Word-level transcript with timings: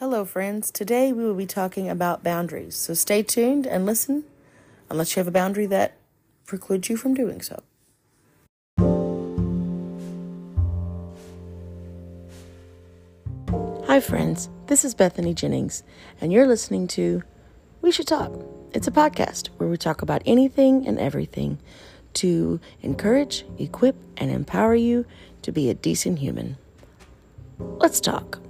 Hello, 0.00 0.24
friends. 0.24 0.72
Today 0.72 1.12
we 1.12 1.22
will 1.24 1.36
be 1.36 1.46
talking 1.46 1.88
about 1.88 2.24
boundaries. 2.24 2.74
So 2.74 2.94
stay 2.94 3.22
tuned 3.22 3.64
and 3.64 3.86
listen, 3.86 4.24
unless 4.90 5.14
you 5.14 5.20
have 5.20 5.28
a 5.28 5.30
boundary 5.30 5.66
that 5.66 5.96
precludes 6.46 6.88
you 6.88 6.96
from 6.96 7.14
doing 7.14 7.40
so. 7.40 7.62
Hi, 13.86 14.00
friends. 14.00 14.48
This 14.66 14.84
is 14.84 14.96
Bethany 14.96 15.32
Jennings, 15.32 15.84
and 16.20 16.32
you're 16.32 16.48
listening 16.48 16.88
to 16.88 17.22
We 17.80 17.92
Should 17.92 18.08
Talk. 18.08 18.32
It's 18.72 18.88
a 18.88 18.90
podcast 18.90 19.50
where 19.58 19.68
we 19.68 19.76
talk 19.76 20.02
about 20.02 20.22
anything 20.26 20.88
and 20.88 20.98
everything 20.98 21.60
to 22.14 22.58
encourage, 22.82 23.44
equip, 23.58 23.94
and 24.16 24.32
empower 24.32 24.74
you 24.74 25.06
to 25.42 25.52
be 25.52 25.70
a 25.70 25.74
decent 25.74 26.18
human. 26.18 26.56
Let's 27.60 28.00
talk. 28.00 28.43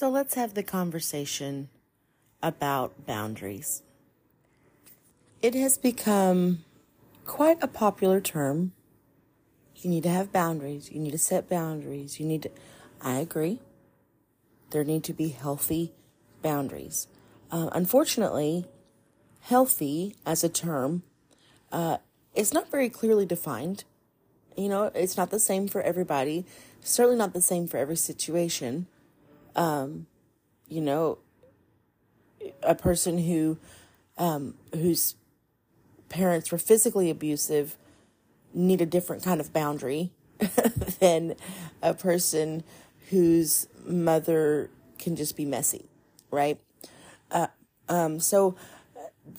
So 0.00 0.08
let's 0.08 0.32
have 0.32 0.54
the 0.54 0.62
conversation 0.62 1.68
about 2.42 3.04
boundaries. 3.06 3.82
It 5.42 5.54
has 5.54 5.76
become 5.76 6.64
quite 7.26 7.58
a 7.62 7.68
popular 7.68 8.18
term. 8.18 8.72
You 9.76 9.90
need 9.90 10.04
to 10.04 10.08
have 10.08 10.32
boundaries. 10.32 10.90
You 10.90 11.00
need 11.00 11.10
to 11.10 11.18
set 11.18 11.50
boundaries. 11.50 12.18
You 12.18 12.24
need 12.24 12.44
to, 12.44 12.50
I 13.02 13.16
agree. 13.16 13.58
There 14.70 14.84
need 14.84 15.04
to 15.04 15.12
be 15.12 15.28
healthy 15.28 15.92
boundaries. 16.40 17.06
Uh, 17.50 17.68
unfortunately, 17.72 18.64
healthy 19.40 20.16
as 20.24 20.42
a 20.42 20.48
term 20.48 21.02
uh, 21.72 21.98
is 22.34 22.54
not 22.54 22.70
very 22.70 22.88
clearly 22.88 23.26
defined. 23.26 23.84
You 24.56 24.70
know, 24.70 24.90
it's 24.94 25.18
not 25.18 25.30
the 25.30 25.38
same 25.38 25.68
for 25.68 25.82
everybody. 25.82 26.46
Certainly 26.80 27.18
not 27.18 27.34
the 27.34 27.42
same 27.42 27.68
for 27.68 27.76
every 27.76 27.96
situation. 27.96 28.86
Um, 29.56 30.06
you 30.68 30.80
know, 30.80 31.18
a 32.62 32.74
person 32.74 33.18
who 33.18 33.58
um, 34.18 34.54
whose 34.72 35.16
parents 36.08 36.52
were 36.52 36.58
physically 36.58 37.10
abusive 37.10 37.76
need 38.52 38.80
a 38.80 38.86
different 38.86 39.22
kind 39.22 39.40
of 39.40 39.52
boundary 39.52 40.10
than 41.00 41.34
a 41.82 41.94
person 41.94 42.62
whose 43.10 43.66
mother 43.84 44.70
can 44.98 45.16
just 45.16 45.36
be 45.36 45.44
messy, 45.44 45.86
right? 46.30 46.60
Uh, 47.30 47.46
um, 47.88 48.20
so 48.20 48.54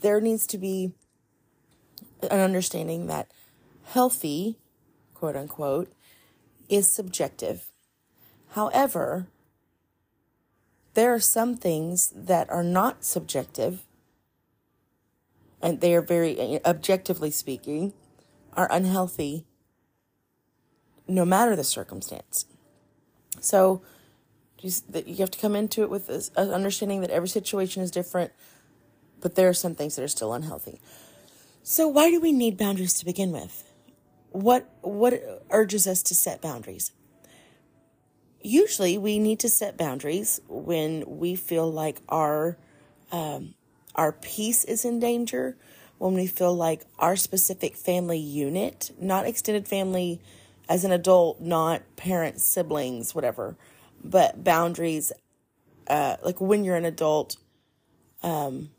there 0.01 0.19
needs 0.19 0.47
to 0.47 0.57
be 0.57 0.93
an 2.23 2.39
understanding 2.39 3.07
that 3.07 3.29
healthy, 3.85 4.57
quote 5.13 5.35
unquote, 5.35 5.91
is 6.69 6.87
subjective. 6.87 7.67
However, 8.51 9.27
there 10.94 11.14
are 11.14 11.20
some 11.20 11.56
things 11.56 12.11
that 12.16 12.50
are 12.50 12.64
not 12.64 13.03
subjective, 13.03 13.84
and 15.61 15.81
they 15.81 15.95
are 15.95 16.02
very 16.02 16.39
uh, 16.39 16.59
objectively 16.66 17.31
speaking, 17.31 17.94
are 18.53 18.67
unhealthy 18.72 19.45
no 21.08 21.25
matter 21.25 21.56
the 21.56 21.64
circumstance. 21.64 22.45
So 23.39 23.81
that 24.89 25.08
you 25.08 25.16
have 25.16 25.31
to 25.31 25.39
come 25.39 25.56
into 25.56 25.81
it 25.81 25.89
with 25.89 26.08
this 26.08 26.30
uh, 26.38 26.42
understanding 26.42 27.02
that 27.02 27.09
every 27.09 27.28
situation 27.28 27.81
is 27.81 27.89
different, 27.89 28.31
but 29.19 29.36
there 29.36 29.50
are 29.50 29.53
some 29.53 29.73
things 29.75 29.95
that 29.95 30.03
are 30.03 30.08
still 30.08 30.34
unhealthy. 30.34 30.80
So 31.64 31.88
why 31.88 32.12
do 32.12 32.19
we 32.19 32.31
need 32.31 32.58
boundaries 32.58 32.94
to 32.95 33.06
begin 33.06 33.31
with? 33.31 33.64
What 34.31 34.69
what 34.81 35.14
urges 35.50 35.88
us 35.88 36.03
to 36.03 36.16
set 36.16 36.42
boundaries? 36.42 36.92
Usually, 38.44 38.97
we 38.97 39.20
need 39.20 39.39
to 39.39 39.50
set 39.50 39.78
boundaries 39.78 40.42
when 40.47 41.03
we 41.08 41.36
feel 41.36 41.72
like 41.72 42.02
our 42.09 42.58
um, 43.11 43.53
our 43.96 44.12
peace 44.12 44.63
is 44.63 44.85
in 44.85 45.00
danger, 45.00 45.57
when 45.97 46.13
we 46.13 46.25
feel 46.25 46.56
like 46.56 46.85
our 46.97 47.16
specific 47.16 47.75
family 47.75 48.18
unit, 48.18 48.91
not 49.00 49.28
extended 49.28 49.68
family 49.68 50.22
as 50.69 50.85
an 50.85 50.91
adult, 50.91 51.41
not 51.41 51.81
parents, 51.97 52.44
siblings, 52.44 53.13
whatever, 53.13 53.57
but 54.03 54.44
boundaries, 54.44 55.12
uh, 55.88 56.16
like 56.24 56.40
when 56.40 56.63
you're 56.63 56.78
an 56.78 56.85
adult, 56.85 57.35
um, 58.24 58.69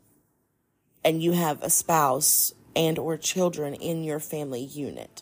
and 1.05 1.21
you 1.21 1.33
have 1.33 1.61
a 1.61 1.69
spouse 1.69 2.53
and 2.75 2.97
or 2.97 3.17
children 3.17 3.73
in 3.75 4.03
your 4.03 4.19
family 4.19 4.63
unit. 4.63 5.21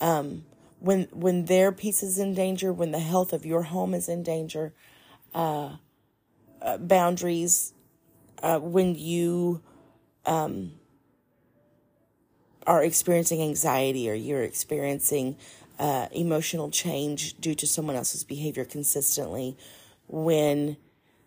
Um, 0.00 0.44
when 0.84 1.08
when 1.12 1.46
their 1.46 1.72
peace 1.72 2.02
is 2.02 2.18
in 2.18 2.34
danger, 2.34 2.70
when 2.70 2.90
the 2.90 2.98
health 2.98 3.32
of 3.32 3.46
your 3.46 3.62
home 3.62 3.94
is 3.94 4.06
in 4.06 4.22
danger, 4.22 4.74
uh, 5.34 5.76
uh, 6.60 6.76
boundaries, 6.76 7.72
uh, 8.42 8.58
when 8.58 8.94
you 8.94 9.62
um, 10.26 10.72
are 12.66 12.84
experiencing 12.84 13.40
anxiety 13.40 14.10
or 14.10 14.12
you're 14.12 14.42
experiencing 14.42 15.36
uh, 15.78 16.08
emotional 16.12 16.70
change 16.70 17.34
due 17.40 17.54
to 17.54 17.66
someone 17.66 17.96
else's 17.96 18.22
behavior 18.22 18.66
consistently, 18.66 19.56
when 20.06 20.76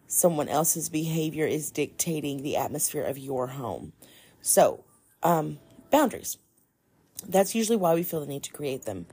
someone 0.06 0.50
else's 0.50 0.88
behavior 0.88 1.48
is 1.48 1.72
dictating 1.72 2.44
the 2.44 2.56
atmosphere 2.56 3.04
of 3.04 3.18
your 3.18 3.48
home. 3.48 3.92
So, 4.40 4.84
um, 5.24 5.58
boundaries. 5.90 6.38
That's 7.28 7.56
usually 7.56 7.78
why 7.78 7.96
we 7.96 8.04
feel 8.04 8.20
the 8.20 8.28
need 8.28 8.44
to 8.44 8.52
create 8.52 8.86
them. 8.86 9.08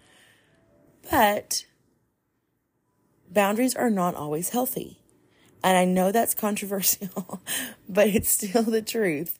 But 1.10 1.66
boundaries 3.30 3.74
are 3.74 3.90
not 3.90 4.14
always 4.14 4.50
healthy. 4.50 5.00
And 5.62 5.76
I 5.76 5.84
know 5.84 6.12
that's 6.12 6.34
controversial, 6.46 7.40
but 7.88 8.08
it's 8.08 8.28
still 8.28 8.62
the 8.62 8.82
truth. 8.82 9.38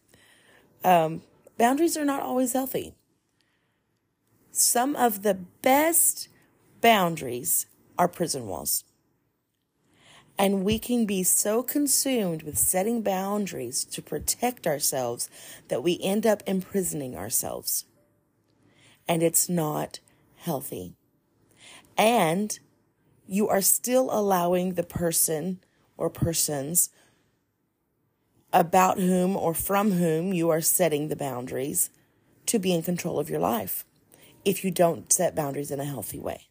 Um, 0.82 1.22
boundaries 1.58 1.96
are 1.96 2.04
not 2.04 2.22
always 2.22 2.52
healthy. 2.52 2.94
Some 4.50 4.94
of 4.94 5.22
the 5.22 5.34
best 5.34 6.28
boundaries 6.80 7.66
are 7.98 8.08
prison 8.08 8.46
walls. 8.46 8.84
And 10.36 10.64
we 10.64 10.78
can 10.78 11.06
be 11.06 11.22
so 11.22 11.62
consumed 11.62 12.42
with 12.42 12.58
setting 12.58 13.02
boundaries 13.02 13.84
to 13.84 14.02
protect 14.02 14.66
ourselves 14.66 15.30
that 15.68 15.82
we 15.82 15.98
end 16.02 16.26
up 16.26 16.42
imprisoning 16.46 17.16
ourselves. 17.16 17.84
And 19.06 19.22
it's 19.22 19.48
not 19.48 20.00
healthy. 20.36 20.96
And 21.96 22.58
you 23.26 23.48
are 23.48 23.60
still 23.60 24.08
allowing 24.10 24.74
the 24.74 24.82
person 24.82 25.60
or 25.96 26.10
persons 26.10 26.90
about 28.52 28.98
whom 28.98 29.36
or 29.36 29.54
from 29.54 29.92
whom 29.92 30.32
you 30.32 30.50
are 30.50 30.60
setting 30.60 31.08
the 31.08 31.16
boundaries 31.16 31.90
to 32.46 32.58
be 32.58 32.72
in 32.72 32.82
control 32.82 33.18
of 33.18 33.30
your 33.30 33.40
life 33.40 33.84
if 34.44 34.64
you 34.64 34.70
don't 34.70 35.12
set 35.12 35.34
boundaries 35.34 35.70
in 35.70 35.80
a 35.80 35.84
healthy 35.84 36.20
way. 36.20 36.48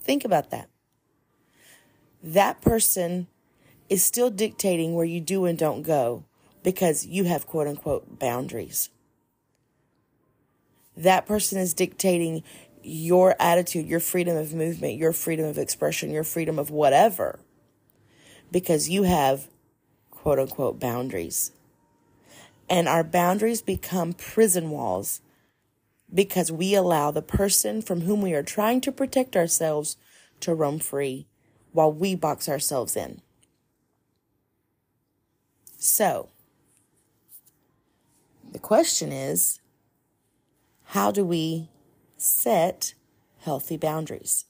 Think 0.00 0.24
about 0.24 0.50
that 0.50 0.68
that 2.22 2.60
person 2.60 3.26
is 3.88 4.04
still 4.04 4.30
dictating 4.30 4.94
where 4.94 5.04
you 5.04 5.20
do 5.20 5.44
and 5.44 5.58
don't 5.58 5.82
go 5.82 6.24
because 6.62 7.04
you 7.04 7.24
have 7.24 7.46
quote 7.46 7.66
unquote 7.66 8.18
boundaries. 8.18 8.90
That 10.96 11.26
person 11.26 11.58
is 11.58 11.74
dictating 11.74 12.44
your 12.82 13.36
attitude, 13.40 13.86
your 13.86 14.00
freedom 14.00 14.36
of 14.36 14.54
movement, 14.54 14.98
your 14.98 15.12
freedom 15.12 15.46
of 15.46 15.58
expression, 15.58 16.10
your 16.10 16.24
freedom 16.24 16.58
of 16.58 16.70
whatever 16.70 17.38
because 18.52 18.88
you 18.88 19.02
have 19.02 19.48
quote 20.10 20.38
unquote 20.38 20.78
boundaries. 20.78 21.50
And 22.68 22.86
our 22.86 23.02
boundaries 23.02 23.62
become 23.62 24.12
prison 24.12 24.70
walls 24.70 25.20
because 26.14 26.52
we 26.52 26.74
allow 26.74 27.10
the 27.10 27.22
person 27.22 27.82
from 27.82 28.02
whom 28.02 28.20
we 28.20 28.34
are 28.34 28.42
trying 28.42 28.80
to 28.82 28.92
protect 28.92 29.34
ourselves 29.34 29.96
to 30.40 30.54
roam 30.54 30.78
free 30.78 31.26
while 31.72 31.92
we 31.92 32.14
box 32.14 32.48
ourselves 32.48 32.94
in. 32.96 33.22
So, 35.78 36.28
the 38.52 38.58
question 38.58 39.10
is 39.10 39.60
how 40.84 41.10
do 41.10 41.24
we 41.24 41.68
set 42.22 42.94
healthy 43.40 43.76
boundaries? 43.76 44.44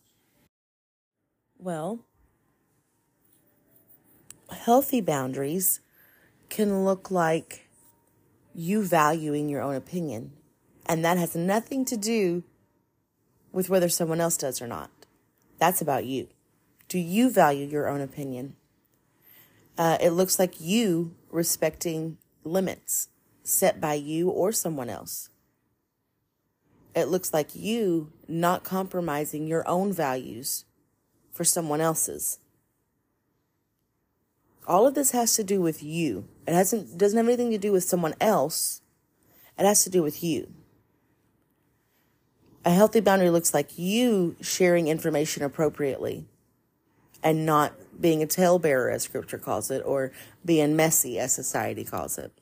Well, 1.58 2.04
healthy 4.50 5.00
boundaries 5.00 5.80
can 6.50 6.84
look 6.84 7.10
like 7.10 7.68
you 8.54 8.82
valuing 8.84 9.48
your 9.48 9.62
own 9.62 9.74
opinion, 9.74 10.32
and 10.84 11.04
that 11.04 11.16
has 11.16 11.34
nothing 11.34 11.84
to 11.86 11.96
do 11.96 12.44
with 13.52 13.70
whether 13.70 13.88
someone 13.88 14.20
else 14.20 14.36
does 14.36 14.60
or 14.60 14.66
not. 14.66 14.90
That's 15.58 15.80
about 15.80 16.04
you. 16.04 16.28
Do 16.88 16.98
you 16.98 17.30
value 17.30 17.66
your 17.66 17.88
own 17.88 18.02
opinion? 18.02 18.56
Uh, 19.78 19.96
it 20.00 20.10
looks 20.10 20.38
like 20.38 20.60
you 20.60 21.14
respecting 21.30 22.18
limits 22.44 23.08
set 23.44 23.80
by 23.80 23.94
you 23.94 24.28
or 24.28 24.52
someone 24.52 24.90
else. 24.90 25.30
It 26.94 27.08
looks 27.08 27.32
like 27.32 27.54
you 27.54 28.12
not 28.28 28.64
compromising 28.64 29.46
your 29.46 29.66
own 29.66 29.92
values 29.92 30.64
for 31.30 31.44
someone 31.44 31.80
else's. 31.80 32.38
All 34.66 34.86
of 34.86 34.94
this 34.94 35.10
has 35.12 35.34
to 35.36 35.44
do 35.44 35.60
with 35.60 35.82
you. 35.82 36.28
It 36.46 36.54
hasn't 36.54 36.96
doesn't 36.98 37.16
have 37.16 37.26
anything 37.26 37.50
to 37.50 37.58
do 37.58 37.72
with 37.72 37.84
someone 37.84 38.14
else. 38.20 38.82
It 39.58 39.64
has 39.64 39.84
to 39.84 39.90
do 39.90 40.02
with 40.02 40.22
you. 40.22 40.52
A 42.64 42.70
healthy 42.70 43.00
boundary 43.00 43.30
looks 43.30 43.52
like 43.52 43.76
you 43.76 44.36
sharing 44.40 44.86
information 44.86 45.42
appropriately 45.42 46.26
and 47.22 47.44
not 47.44 47.72
being 48.00 48.22
a 48.22 48.26
talebearer, 48.26 48.90
as 48.90 49.02
scripture 49.02 49.38
calls 49.38 49.70
it, 49.70 49.82
or 49.84 50.12
being 50.44 50.76
messy, 50.76 51.18
as 51.18 51.32
society 51.32 51.84
calls 51.84 52.18
it. 52.18 52.32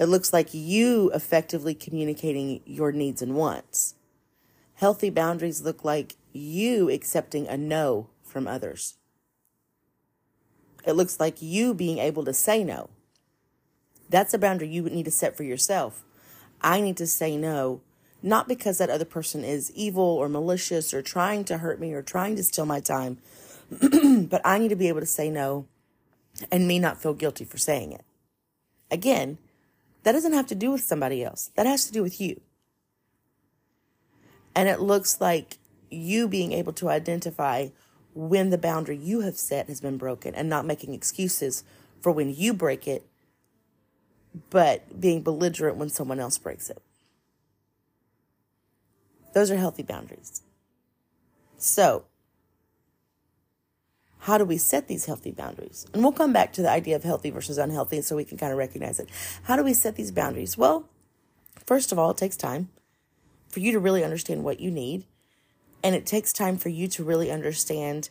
It 0.00 0.08
looks 0.08 0.32
like 0.32 0.54
you 0.54 1.10
effectively 1.12 1.74
communicating 1.74 2.62
your 2.64 2.90
needs 2.90 3.20
and 3.20 3.34
wants. 3.34 3.96
Healthy 4.76 5.10
boundaries 5.10 5.60
look 5.60 5.84
like 5.84 6.16
you 6.32 6.88
accepting 6.88 7.46
a 7.46 7.58
no 7.58 8.08
from 8.22 8.48
others. 8.48 8.96
It 10.86 10.92
looks 10.92 11.20
like 11.20 11.42
you 11.42 11.74
being 11.74 11.98
able 11.98 12.24
to 12.24 12.32
say 12.32 12.64
no. 12.64 12.88
That's 14.08 14.32
a 14.32 14.38
boundary 14.38 14.68
you 14.68 14.82
would 14.82 14.94
need 14.94 15.04
to 15.04 15.10
set 15.10 15.36
for 15.36 15.42
yourself. 15.42 16.02
I 16.62 16.80
need 16.80 16.96
to 16.96 17.06
say 17.06 17.36
no, 17.36 17.82
not 18.22 18.48
because 18.48 18.78
that 18.78 18.88
other 18.88 19.04
person 19.04 19.44
is 19.44 19.70
evil 19.72 20.02
or 20.02 20.30
malicious 20.30 20.94
or 20.94 21.02
trying 21.02 21.44
to 21.44 21.58
hurt 21.58 21.78
me 21.78 21.92
or 21.92 22.00
trying 22.00 22.36
to 22.36 22.42
steal 22.42 22.64
my 22.64 22.80
time, 22.80 23.18
but 23.70 24.40
I 24.46 24.56
need 24.56 24.68
to 24.68 24.76
be 24.76 24.88
able 24.88 25.00
to 25.00 25.06
say 25.06 25.28
no 25.28 25.66
and 26.50 26.66
me 26.66 26.78
not 26.78 27.02
feel 27.02 27.12
guilty 27.12 27.44
for 27.44 27.58
saying 27.58 27.92
it. 27.92 28.04
Again, 28.90 29.36
that 30.02 30.12
doesn't 30.12 30.32
have 30.32 30.46
to 30.48 30.54
do 30.54 30.70
with 30.70 30.82
somebody 30.82 31.22
else. 31.24 31.50
That 31.56 31.66
has 31.66 31.86
to 31.86 31.92
do 31.92 32.02
with 32.02 32.20
you. 32.20 32.40
And 34.54 34.68
it 34.68 34.80
looks 34.80 35.20
like 35.20 35.58
you 35.90 36.28
being 36.28 36.52
able 36.52 36.72
to 36.74 36.88
identify 36.88 37.68
when 38.14 38.50
the 38.50 38.58
boundary 38.58 38.96
you 38.96 39.20
have 39.20 39.36
set 39.36 39.68
has 39.68 39.80
been 39.80 39.96
broken 39.96 40.34
and 40.34 40.48
not 40.48 40.66
making 40.66 40.94
excuses 40.94 41.64
for 42.00 42.12
when 42.12 42.34
you 42.34 42.52
break 42.52 42.88
it, 42.88 43.06
but 44.48 45.00
being 45.00 45.22
belligerent 45.22 45.76
when 45.76 45.88
someone 45.88 46.18
else 46.18 46.38
breaks 46.38 46.70
it. 46.70 46.82
Those 49.32 49.50
are 49.50 49.56
healthy 49.56 49.82
boundaries. 49.82 50.42
So, 51.56 52.04
how 54.20 54.36
do 54.36 54.44
we 54.44 54.58
set 54.58 54.86
these 54.86 55.06
healthy 55.06 55.30
boundaries? 55.30 55.86
And 55.92 56.02
we'll 56.02 56.12
come 56.12 56.32
back 56.32 56.52
to 56.54 56.62
the 56.62 56.70
idea 56.70 56.94
of 56.94 57.02
healthy 57.02 57.30
versus 57.30 57.56
unhealthy 57.56 58.02
so 58.02 58.16
we 58.16 58.24
can 58.24 58.36
kind 58.36 58.52
of 58.52 58.58
recognize 58.58 59.00
it. 59.00 59.08
How 59.44 59.56
do 59.56 59.64
we 59.64 59.72
set 59.72 59.96
these 59.96 60.12
boundaries? 60.12 60.58
Well, 60.58 60.88
first 61.64 61.90
of 61.90 61.98
all, 61.98 62.10
it 62.10 62.18
takes 62.18 62.36
time 62.36 62.68
for 63.48 63.60
you 63.60 63.72
to 63.72 63.78
really 63.78 64.04
understand 64.04 64.44
what 64.44 64.60
you 64.60 64.70
need. 64.70 65.04
And 65.82 65.94
it 65.94 66.04
takes 66.04 66.34
time 66.34 66.58
for 66.58 66.68
you 66.68 66.86
to 66.88 67.02
really 67.02 67.30
understand 67.30 68.10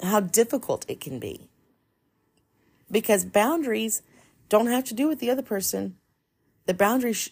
how 0.00 0.20
difficult 0.20 0.86
it 0.88 1.00
can 1.00 1.18
be. 1.18 1.48
Because 2.88 3.24
boundaries 3.24 4.02
don't 4.48 4.68
have 4.68 4.84
to 4.84 4.94
do 4.94 5.08
with 5.08 5.18
the 5.18 5.30
other 5.30 5.42
person. 5.42 5.96
The 6.66 6.74
boundaries 6.74 7.16
sh- 7.16 7.30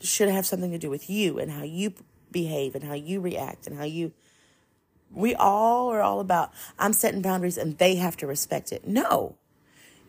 should 0.00 0.28
have 0.28 0.44
something 0.44 0.70
to 0.72 0.78
do 0.78 0.90
with 0.90 1.08
you 1.08 1.38
and 1.38 1.50
how 1.50 1.62
you 1.62 1.94
behave 2.30 2.74
and 2.74 2.84
how 2.84 2.94
you 2.94 3.20
react 3.20 3.66
and 3.66 3.78
how 3.78 3.84
you 3.84 4.12
we 5.14 5.34
all 5.34 5.90
are 5.90 6.02
all 6.02 6.20
about, 6.20 6.52
I'm 6.78 6.92
setting 6.92 7.22
boundaries 7.22 7.56
and 7.56 7.78
they 7.78 7.96
have 7.96 8.16
to 8.18 8.26
respect 8.26 8.72
it. 8.72 8.86
No, 8.86 9.36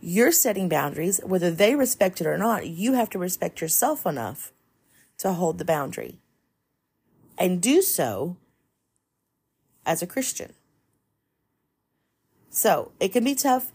you're 0.02 0.31
setting 0.31 0.69
boundaries, 0.69 1.19
whether 1.24 1.52
they 1.52 1.75
respect 1.75 2.22
it 2.22 2.28
or 2.28 2.38
not, 2.38 2.68
you 2.68 2.94
have 2.94 3.10
to 3.12 3.19
respect 3.19 3.62
yourself 3.62 4.06
enough 4.06 4.52
to 5.18 5.34
hold 5.34 5.57
the 5.57 5.66
boundary 5.66 6.19
and 7.38 7.62
do 7.62 7.81
so 7.81 8.38
as 9.86 10.02
a 10.02 10.07
Christian. 10.07 10.54
So 12.50 12.92
it 13.00 13.10
can 13.10 13.24
be 13.24 13.36
tough. 13.36 13.72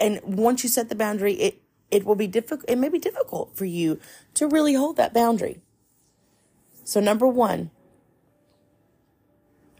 And 0.00 0.20
once 0.22 0.62
you 0.62 0.68
set 0.68 0.88
the 0.88 0.94
boundary, 0.94 1.34
it, 1.34 1.62
it 1.90 2.04
will 2.04 2.14
be 2.14 2.26
difficult. 2.26 2.68
It 2.68 2.76
may 2.76 2.88
be 2.88 2.98
difficult 2.98 3.56
for 3.56 3.64
you 3.64 3.98
to 4.34 4.46
really 4.46 4.74
hold 4.74 4.96
that 4.96 5.14
boundary. 5.14 5.60
So 6.84 7.00
number 7.00 7.26
one, 7.26 7.70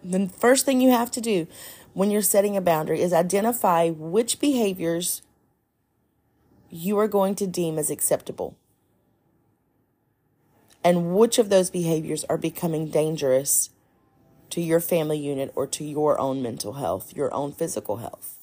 the 0.03 0.29
first 0.29 0.65
thing 0.65 0.81
you 0.81 0.91
have 0.91 1.11
to 1.13 1.21
do 1.21 1.47
when 1.93 2.11
you're 2.11 2.23
setting 2.23 2.57
a 2.57 2.61
boundary 2.61 3.01
is 3.01 3.13
identify 3.13 3.91
which 3.91 4.41
behaviors 4.41 5.23
you 6.71 6.99
are 6.99 7.09
going 7.09 7.35
to 7.35 7.47
deem 7.47 7.79
as 7.79 7.91
acceptable 7.91 8.57
and 10.85 11.15
which 11.15 11.39
of 11.39 11.49
those 11.49 11.71
behaviors 11.71 12.25
are 12.25 12.39
becoming 12.39 12.89
dangerous 12.89 13.71
to 14.51 14.61
your 14.61 14.81
family 14.81 15.19
unit 15.19 15.53
or 15.55 15.67
to 15.67 15.85
your 15.85 16.19
own 16.19 16.43
mental 16.43 16.75
health, 16.75 17.15
your 17.15 17.33
own 17.35 17.53
physical 17.53 17.99
health. 17.99 18.37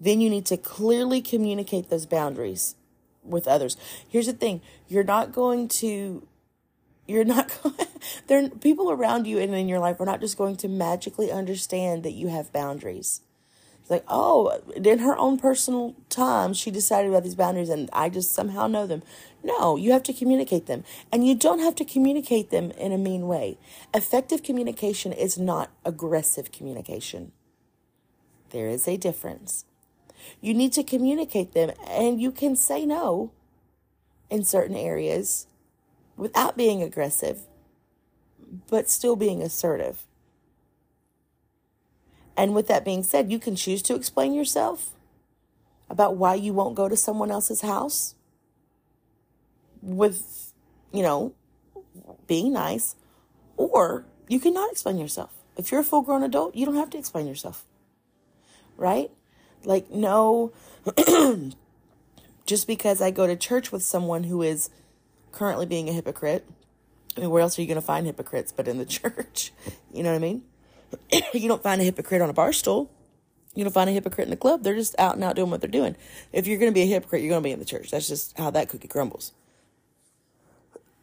Then 0.00 0.20
you 0.20 0.30
need 0.30 0.46
to 0.46 0.56
clearly 0.56 1.20
communicate 1.20 1.90
those 1.90 2.06
boundaries 2.06 2.76
with 3.22 3.46
others. 3.46 3.76
Here's 4.08 4.26
the 4.26 4.32
thing 4.32 4.60
you're 4.88 5.04
not 5.04 5.32
going 5.32 5.68
to 5.68 6.26
you're 7.06 7.24
not 7.24 7.50
there 8.26 8.48
people 8.48 8.90
around 8.90 9.26
you 9.26 9.38
and 9.38 9.54
in 9.54 9.68
your 9.68 9.78
life 9.78 10.00
are 10.00 10.06
not 10.06 10.20
just 10.20 10.38
going 10.38 10.56
to 10.56 10.68
magically 10.68 11.30
understand 11.30 12.02
that 12.04 12.12
you 12.12 12.28
have 12.28 12.52
boundaries. 12.52 13.20
It's 13.80 13.90
like 13.90 14.04
oh 14.08 14.60
in 14.74 15.00
her 15.00 15.16
own 15.18 15.38
personal 15.38 15.94
time 16.08 16.54
she 16.54 16.70
decided 16.70 17.10
about 17.10 17.22
these 17.22 17.34
boundaries 17.34 17.68
and 17.68 17.90
i 17.92 18.08
just 18.08 18.32
somehow 18.32 18.66
know 18.66 18.86
them. 18.86 19.02
No 19.42 19.76
you 19.76 19.92
have 19.92 20.02
to 20.04 20.12
communicate 20.12 20.66
them. 20.66 20.84
And 21.12 21.26
you 21.26 21.34
don't 21.34 21.58
have 21.58 21.74
to 21.76 21.84
communicate 21.84 22.50
them 22.50 22.70
in 22.72 22.92
a 22.92 22.98
mean 22.98 23.26
way. 23.26 23.58
Effective 23.92 24.42
communication 24.42 25.12
is 25.12 25.38
not 25.38 25.70
aggressive 25.84 26.50
communication. 26.50 27.32
There 28.50 28.68
is 28.68 28.88
a 28.88 28.96
difference. 28.96 29.64
You 30.40 30.54
need 30.54 30.72
to 30.72 30.82
communicate 30.82 31.52
them 31.52 31.72
and 31.86 32.20
you 32.20 32.30
can 32.30 32.56
say 32.56 32.86
no 32.86 33.32
in 34.30 34.44
certain 34.44 34.76
areas 34.76 35.46
without 36.16 36.56
being 36.56 36.82
aggressive, 36.82 37.42
but 38.68 38.90
still 38.90 39.16
being 39.16 39.42
assertive. 39.42 40.04
And 42.36 42.54
with 42.54 42.66
that 42.68 42.84
being 42.84 43.02
said, 43.02 43.30
you 43.30 43.38
can 43.38 43.56
choose 43.56 43.82
to 43.82 43.94
explain 43.94 44.34
yourself 44.34 44.90
about 45.88 46.16
why 46.16 46.34
you 46.34 46.52
won't 46.52 46.74
go 46.74 46.88
to 46.88 46.96
someone 46.96 47.30
else's 47.30 47.60
house 47.60 48.14
with, 49.80 50.52
you 50.92 51.02
know, 51.02 51.34
being 52.26 52.52
nice, 52.52 52.96
or 53.56 54.04
you 54.28 54.40
cannot 54.40 54.72
explain 54.72 54.98
yourself. 54.98 55.32
If 55.56 55.70
you're 55.70 55.80
a 55.80 55.84
full 55.84 56.02
grown 56.02 56.22
adult, 56.22 56.56
you 56.56 56.66
don't 56.66 56.74
have 56.74 56.90
to 56.90 56.98
explain 56.98 57.26
yourself. 57.26 57.64
Right? 58.76 59.10
Like, 59.64 59.90
no, 59.90 60.52
just 62.46 62.66
because 62.66 63.00
I 63.00 63.10
go 63.10 63.26
to 63.26 63.36
church 63.36 63.70
with 63.70 63.82
someone 63.84 64.24
who 64.24 64.42
is 64.42 64.70
currently 65.32 65.66
being 65.66 65.88
a 65.88 65.92
hypocrite. 65.92 66.46
I 67.16 67.20
mean, 67.20 67.30
where 67.30 67.42
else 67.42 67.58
are 67.58 67.62
you 67.62 67.68
going 67.68 67.80
to 67.80 67.86
find 67.86 68.06
hypocrites 68.06 68.52
but 68.52 68.68
in 68.68 68.78
the 68.78 68.84
church? 68.84 69.52
You 69.92 70.02
know 70.02 70.10
what 70.10 70.16
I 70.16 70.20
mean? 70.20 70.42
you 71.32 71.48
don't 71.48 71.62
find 71.62 71.80
a 71.80 71.84
hypocrite 71.84 72.22
on 72.22 72.30
a 72.30 72.34
bar 72.34 72.52
stool. 72.52 72.90
You 73.54 73.62
don't 73.62 73.72
find 73.72 73.88
a 73.88 73.92
hypocrite 73.92 74.26
in 74.26 74.30
the 74.30 74.36
club. 74.36 74.64
They're 74.64 74.74
just 74.74 74.98
out 74.98 75.14
and 75.14 75.22
out 75.22 75.36
doing 75.36 75.50
what 75.50 75.60
they're 75.60 75.70
doing. 75.70 75.96
If 76.32 76.46
you're 76.46 76.58
going 76.58 76.70
to 76.70 76.74
be 76.74 76.82
a 76.82 76.86
hypocrite, 76.86 77.22
you're 77.22 77.30
going 77.30 77.42
to 77.42 77.46
be 77.46 77.52
in 77.52 77.60
the 77.60 77.64
church. 77.64 77.90
That's 77.90 78.08
just 78.08 78.36
how 78.36 78.50
that 78.50 78.68
cookie 78.68 78.88
crumbles. 78.88 79.32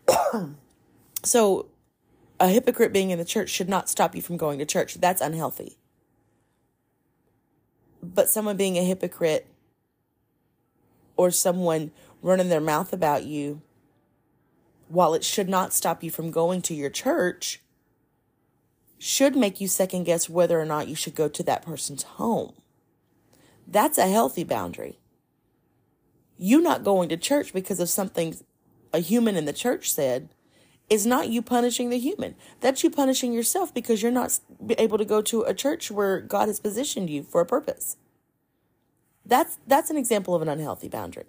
so, 1.24 1.68
a 2.40 2.50
hypocrite 2.50 2.92
being 2.92 3.12
in 3.12 3.20
the 3.20 3.26
church 3.26 3.50
should 3.50 3.70
not 3.70 3.88
stop 3.88 4.16
you 4.16 4.22
from 4.22 4.36
going 4.36 4.60
to 4.60 4.66
church. 4.66 4.96
That's 4.96 5.22
unhealthy. 5.22 5.78
But 8.04 8.30
someone 8.30 8.58
being 8.58 8.78
a 8.78 8.84
hypocrite 8.84 9.48
or 11.16 11.32
someone 11.32 11.92
running 12.22 12.50
their 12.50 12.60
mouth 12.60 12.92
about 12.92 13.24
you 13.24 13.62
while 14.92 15.14
it 15.14 15.24
should 15.24 15.50
not 15.50 15.74
stop 15.74 16.04
you 16.04 16.12
from 16.12 16.32
going 16.32 16.62
to 16.64 16.74
your 16.74 16.90
church, 16.90 17.62
should 18.98 19.36
make 19.36 19.60
you 19.60 19.68
second 19.68 20.04
guess 20.04 20.30
whether 20.30 20.60
or 20.60 20.66
not 20.66 20.88
you 20.88 20.96
should 20.96 21.16
go 21.16 21.28
to 21.28 21.42
that 21.44 21.64
person's 21.64 22.04
home. 22.04 22.54
That's 23.68 23.98
a 23.98 24.08
healthy 24.08 24.44
boundary. 24.44 25.00
You 26.38 26.62
not 26.62 26.84
going 26.84 27.10
to 27.10 27.18
church 27.18 27.54
because 27.54 27.80
of 27.80 27.90
something 27.90 28.36
a 28.94 29.00
human 29.00 29.36
in 29.36 29.46
the 29.46 29.54
church 29.54 29.92
said 29.92 30.30
is 30.90 31.06
not 31.06 31.30
you 31.30 31.42
punishing 31.42 31.90
the 31.90 31.98
human. 31.98 32.36
That's 32.60 32.84
you 32.84 32.90
punishing 32.90 33.32
yourself 33.32 33.74
because 33.74 34.02
you're 34.02 34.12
not 34.12 34.38
able 34.78 34.98
to 34.98 35.06
go 35.06 35.22
to 35.22 35.44
a 35.44 35.54
church 35.54 35.90
where 35.90 36.20
God 36.20 36.48
has 36.48 36.60
positioned 36.60 37.10
you 37.10 37.24
for 37.24 37.40
a 37.40 37.46
purpose. 37.46 37.96
That's 39.26 39.58
that's 39.66 39.90
an 39.90 39.98
example 39.98 40.36
of 40.36 40.42
an 40.42 40.50
unhealthy 40.50 40.90
boundary. 40.90 41.28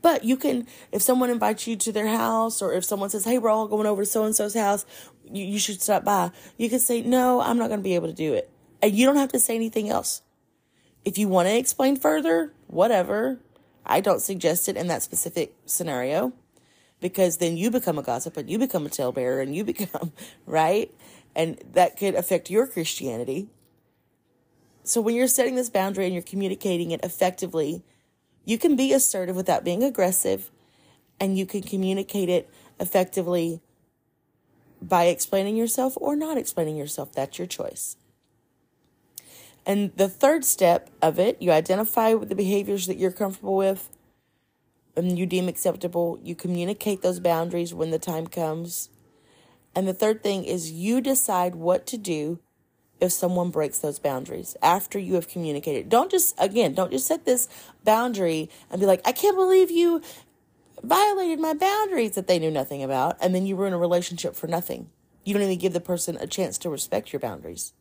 But 0.00 0.24
you 0.24 0.36
can, 0.36 0.66
if 0.92 1.02
someone 1.02 1.30
invites 1.30 1.66
you 1.66 1.76
to 1.76 1.92
their 1.92 2.06
house 2.08 2.62
or 2.62 2.72
if 2.72 2.84
someone 2.84 3.10
says, 3.10 3.24
hey, 3.24 3.38
we're 3.38 3.50
all 3.50 3.66
going 3.68 3.86
over 3.86 4.02
to 4.02 4.06
so 4.06 4.24
and 4.24 4.34
so's 4.34 4.54
house, 4.54 4.86
you, 5.24 5.44
you 5.44 5.58
should 5.58 5.82
stop 5.82 6.04
by. 6.04 6.30
You 6.56 6.70
can 6.70 6.78
say, 6.78 7.02
no, 7.02 7.40
I'm 7.40 7.58
not 7.58 7.68
going 7.68 7.80
to 7.80 7.84
be 7.84 7.94
able 7.96 8.08
to 8.08 8.14
do 8.14 8.34
it. 8.34 8.50
And 8.80 8.94
you 8.94 9.06
don't 9.06 9.16
have 9.16 9.32
to 9.32 9.40
say 9.40 9.56
anything 9.56 9.88
else. 9.88 10.22
If 11.04 11.18
you 11.18 11.28
want 11.28 11.48
to 11.48 11.56
explain 11.56 11.96
further, 11.96 12.52
whatever. 12.68 13.38
I 13.84 14.00
don't 14.00 14.20
suggest 14.20 14.68
it 14.68 14.76
in 14.76 14.86
that 14.88 15.02
specific 15.02 15.54
scenario. 15.66 16.32
because 17.00 17.38
then 17.38 17.56
you 17.56 17.70
become 17.70 17.98
a 17.98 18.02
gossip 18.02 18.36
and 18.36 18.50
you 18.50 18.58
become 18.58 18.86
a 18.86 18.88
talebearer 18.88 19.40
and 19.40 19.54
you 19.54 19.64
become, 19.74 20.12
right? 20.46 20.92
And 21.34 21.58
that 21.72 21.96
could 21.96 22.14
affect 22.14 22.50
your 22.50 22.66
Christianity. 22.66 23.48
So 24.82 25.00
when 25.00 25.14
you're 25.14 25.28
setting 25.28 25.54
this 25.54 25.70
boundary 25.70 26.06
and 26.06 26.14
you're 26.14 26.22
communicating 26.22 26.90
it 26.90 27.04
effectively, 27.04 27.84
you 28.48 28.56
can 28.56 28.76
be 28.76 28.94
assertive 28.94 29.36
without 29.36 29.62
being 29.62 29.84
aggressive 29.84 30.50
and 31.20 31.36
you 31.36 31.44
can 31.44 31.62
communicate 31.62 32.30
it 32.30 32.48
effectively 32.80 33.60
by 34.80 35.04
explaining 35.04 35.54
yourself 35.54 35.98
or 36.00 36.16
not 36.16 36.38
explaining 36.38 36.74
yourself. 36.74 37.12
That's 37.12 37.38
your 37.38 37.46
choice. 37.46 37.96
And 39.66 39.94
the 39.96 40.08
third 40.08 40.46
step 40.46 40.88
of 41.02 41.18
it, 41.18 41.42
you 41.42 41.52
identify 41.52 42.14
the 42.14 42.34
behaviors 42.34 42.86
that 42.86 42.96
you're 42.96 43.12
comfortable 43.12 43.54
with 43.54 43.90
and 44.96 45.18
you 45.18 45.26
deem 45.26 45.46
acceptable. 45.46 46.18
You 46.22 46.34
communicate 46.34 47.02
those 47.02 47.20
boundaries 47.20 47.74
when 47.74 47.90
the 47.90 47.98
time 47.98 48.26
comes. 48.26 48.88
And 49.74 49.86
the 49.86 49.92
third 49.92 50.22
thing 50.22 50.44
is 50.44 50.72
you 50.72 51.02
decide 51.02 51.54
what 51.54 51.86
to 51.88 51.98
do 51.98 52.38
if 53.00 53.12
someone 53.12 53.50
breaks 53.50 53.78
those 53.78 53.98
boundaries 53.98 54.56
after 54.62 54.98
you 54.98 55.14
have 55.14 55.28
communicated. 55.28 55.88
Don't 55.88 56.10
just, 56.10 56.34
again, 56.38 56.74
don't 56.74 56.90
just 56.90 57.06
set 57.06 57.24
this 57.24 57.48
boundary 57.84 58.50
and 58.70 58.80
be 58.80 58.86
like, 58.86 59.00
I 59.04 59.12
can't 59.12 59.36
believe 59.36 59.70
you 59.70 60.02
violated 60.82 61.40
my 61.40 61.54
boundaries 61.54 62.12
that 62.12 62.26
they 62.26 62.38
knew 62.38 62.50
nothing 62.50 62.82
about. 62.82 63.16
And 63.20 63.34
then 63.34 63.46
you 63.46 63.56
ruin 63.56 63.72
a 63.72 63.78
relationship 63.78 64.34
for 64.34 64.46
nothing. 64.46 64.90
You 65.24 65.34
don't 65.34 65.42
even 65.42 65.58
give 65.58 65.72
the 65.72 65.80
person 65.80 66.16
a 66.20 66.26
chance 66.26 66.58
to 66.58 66.70
respect 66.70 67.12
your 67.12 67.20
boundaries. 67.20 67.72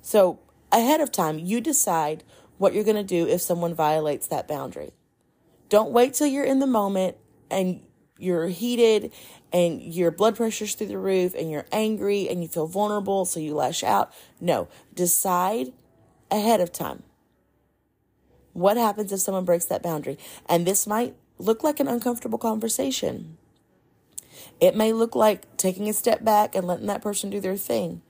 So 0.00 0.40
ahead 0.70 1.00
of 1.00 1.12
time, 1.12 1.38
you 1.38 1.60
decide 1.60 2.24
what 2.58 2.74
you're 2.74 2.84
going 2.84 2.96
to 2.96 3.02
do 3.02 3.26
if 3.26 3.40
someone 3.40 3.74
violates 3.74 4.26
that 4.28 4.48
boundary. 4.48 4.92
Don't 5.68 5.90
wait 5.90 6.14
till 6.14 6.26
you're 6.26 6.44
in 6.44 6.58
the 6.58 6.66
moment 6.66 7.16
and 7.50 7.80
you're 8.18 8.48
heated 8.48 9.12
and 9.52 9.82
your 9.82 10.10
blood 10.10 10.36
pressure's 10.36 10.74
through 10.74 10.86
the 10.86 10.98
roof 10.98 11.34
and 11.34 11.50
you're 11.50 11.66
angry 11.70 12.28
and 12.28 12.42
you 12.42 12.48
feel 12.48 12.66
vulnerable, 12.66 13.24
so 13.24 13.38
you 13.38 13.54
lash 13.54 13.84
out. 13.84 14.12
No, 14.40 14.68
decide 14.94 15.72
ahead 16.30 16.60
of 16.60 16.72
time. 16.72 17.02
What 18.54 18.76
happens 18.76 19.12
if 19.12 19.20
someone 19.20 19.44
breaks 19.44 19.66
that 19.66 19.82
boundary? 19.82 20.18
And 20.46 20.66
this 20.66 20.86
might 20.86 21.14
look 21.38 21.62
like 21.62 21.80
an 21.80 21.88
uncomfortable 21.88 22.38
conversation. 22.38 23.36
It 24.60 24.76
may 24.76 24.92
look 24.92 25.14
like 25.14 25.56
taking 25.56 25.88
a 25.88 25.92
step 25.92 26.24
back 26.24 26.54
and 26.54 26.66
letting 26.66 26.86
that 26.86 27.02
person 27.02 27.30
do 27.30 27.40
their 27.40 27.56
thing. 27.56 28.02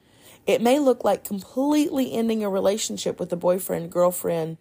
It 0.46 0.60
may 0.60 0.78
look 0.78 1.04
like 1.04 1.24
completely 1.24 2.12
ending 2.12 2.42
a 2.42 2.50
relationship 2.50 3.20
with 3.20 3.32
a 3.32 3.36
boyfriend, 3.36 3.92
girlfriend, 3.92 4.58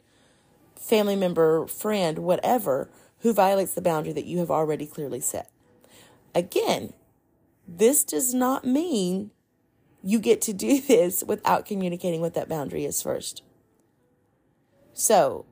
family 0.75 1.15
member, 1.15 1.67
friend, 1.67 2.19
whatever, 2.19 2.89
who 3.19 3.33
violates 3.33 3.73
the 3.73 3.81
boundary 3.81 4.13
that 4.13 4.25
you 4.25 4.39
have 4.39 4.51
already 4.51 4.85
clearly 4.85 5.19
set. 5.19 5.49
Again, 6.33 6.93
this 7.67 8.03
does 8.03 8.33
not 8.33 8.65
mean 8.65 9.31
you 10.03 10.19
get 10.19 10.41
to 10.41 10.53
do 10.53 10.81
this 10.87 11.23
without 11.23 11.65
communicating 11.65 12.21
what 12.21 12.33
that 12.33 12.49
boundary 12.49 12.85
is 12.85 13.01
first. 13.01 13.43
So, 14.93 15.45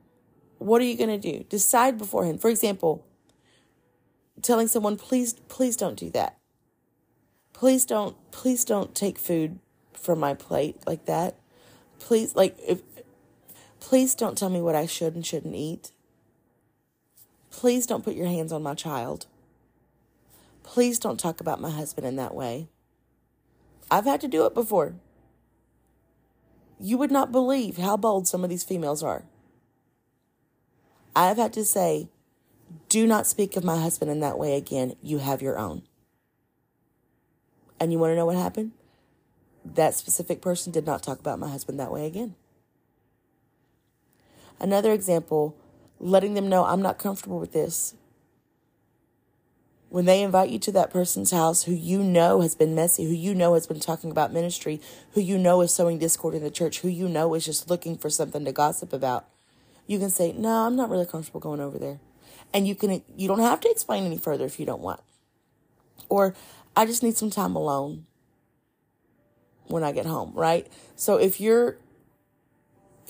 what 0.58 0.82
are 0.82 0.84
you 0.84 0.96
going 0.96 1.20
to 1.20 1.32
do? 1.32 1.44
Decide 1.48 1.96
beforehand. 1.98 2.40
For 2.40 2.50
example, 2.50 3.04
telling 4.42 4.68
someone, 4.68 4.96
please, 4.96 5.34
please 5.48 5.76
don't 5.76 5.98
do 5.98 6.10
that. 6.10 6.36
Please 7.52 7.84
don't, 7.84 8.16
please 8.30 8.64
don't 8.64 8.94
take 8.94 9.18
food 9.18 9.58
from 9.92 10.18
my 10.18 10.34
plate 10.34 10.76
like 10.86 11.06
that. 11.06 11.36
Please, 11.98 12.34
like, 12.34 12.56
if, 12.66 12.80
please 13.80 14.14
don't 14.14 14.36
tell 14.36 14.48
me 14.48 14.60
what 14.60 14.74
I 14.74 14.86
should 14.86 15.14
and 15.14 15.24
shouldn't 15.24 15.54
eat. 15.54 15.90
Please 17.50 17.86
don't 17.86 18.04
put 18.04 18.14
your 18.14 18.26
hands 18.26 18.52
on 18.52 18.62
my 18.62 18.74
child. 18.74 19.26
Please 20.62 20.98
don't 20.98 21.18
talk 21.18 21.40
about 21.40 21.60
my 21.60 21.70
husband 21.70 22.06
in 22.06 22.16
that 22.16 22.34
way. 22.34 22.68
I've 23.90 24.04
had 24.04 24.20
to 24.20 24.28
do 24.28 24.46
it 24.46 24.54
before. 24.54 24.94
You 26.78 26.96
would 26.96 27.10
not 27.10 27.32
believe 27.32 27.76
how 27.76 27.96
bold 27.96 28.28
some 28.28 28.44
of 28.44 28.50
these 28.50 28.64
females 28.64 29.02
are. 29.02 29.24
I've 31.14 31.36
had 31.36 31.52
to 31.54 31.64
say, 31.64 32.08
do 32.88 33.06
not 33.06 33.26
speak 33.26 33.56
of 33.56 33.64
my 33.64 33.80
husband 33.80 34.10
in 34.10 34.20
that 34.20 34.38
way 34.38 34.56
again. 34.56 34.94
You 35.02 35.18
have 35.18 35.42
your 35.42 35.58
own. 35.58 35.82
And 37.78 37.92
you 37.92 37.98
want 37.98 38.12
to 38.12 38.16
know 38.16 38.26
what 38.26 38.36
happened? 38.36 38.72
That 39.64 39.94
specific 39.94 40.40
person 40.40 40.72
did 40.72 40.86
not 40.86 41.02
talk 41.02 41.18
about 41.18 41.38
my 41.38 41.48
husband 41.48 41.80
that 41.80 41.92
way 41.92 42.06
again. 42.06 42.34
Another 44.60 44.92
example, 44.92 45.56
letting 45.98 46.34
them 46.34 46.48
know 46.48 46.64
I'm 46.64 46.82
not 46.82 46.98
comfortable 46.98 47.40
with 47.40 47.52
this. 47.52 47.94
When 49.90 50.04
they 50.04 50.22
invite 50.22 50.50
you 50.50 50.60
to 50.60 50.72
that 50.72 50.92
person's 50.92 51.32
house 51.32 51.64
who 51.64 51.72
you 51.72 52.04
know 52.04 52.40
has 52.42 52.54
been 52.54 52.76
messy, 52.76 53.04
who 53.04 53.12
you 53.12 53.34
know 53.34 53.54
has 53.54 53.66
been 53.66 53.80
talking 53.80 54.12
about 54.12 54.32
ministry, 54.32 54.80
who 55.12 55.20
you 55.20 55.36
know 55.36 55.60
is 55.62 55.74
sowing 55.74 55.98
discord 55.98 56.34
in 56.34 56.44
the 56.44 56.50
church, 56.50 56.80
who 56.80 56.88
you 56.88 57.08
know 57.08 57.34
is 57.34 57.44
just 57.44 57.68
looking 57.68 57.98
for 57.98 58.08
something 58.08 58.44
to 58.44 58.52
gossip 58.52 58.92
about, 58.92 59.26
you 59.88 59.98
can 59.98 60.08
say, 60.08 60.32
No, 60.32 60.64
I'm 60.64 60.76
not 60.76 60.90
really 60.90 61.06
comfortable 61.06 61.40
going 61.40 61.60
over 61.60 61.76
there. 61.76 61.98
And 62.54 62.68
you 62.68 62.76
can 62.76 63.02
you 63.16 63.26
don't 63.26 63.40
have 63.40 63.58
to 63.60 63.70
explain 63.70 64.04
any 64.04 64.16
further 64.16 64.44
if 64.44 64.60
you 64.60 64.66
don't 64.66 64.80
want. 64.80 65.00
Or 66.08 66.34
i 66.76 66.86
just 66.86 67.02
need 67.02 67.16
some 67.16 67.30
time 67.30 67.56
alone 67.56 68.06
when 69.66 69.82
i 69.82 69.90
get 69.90 70.06
home 70.06 70.32
right? 70.34 70.68
So 70.94 71.16
if 71.16 71.40
you're 71.40 71.78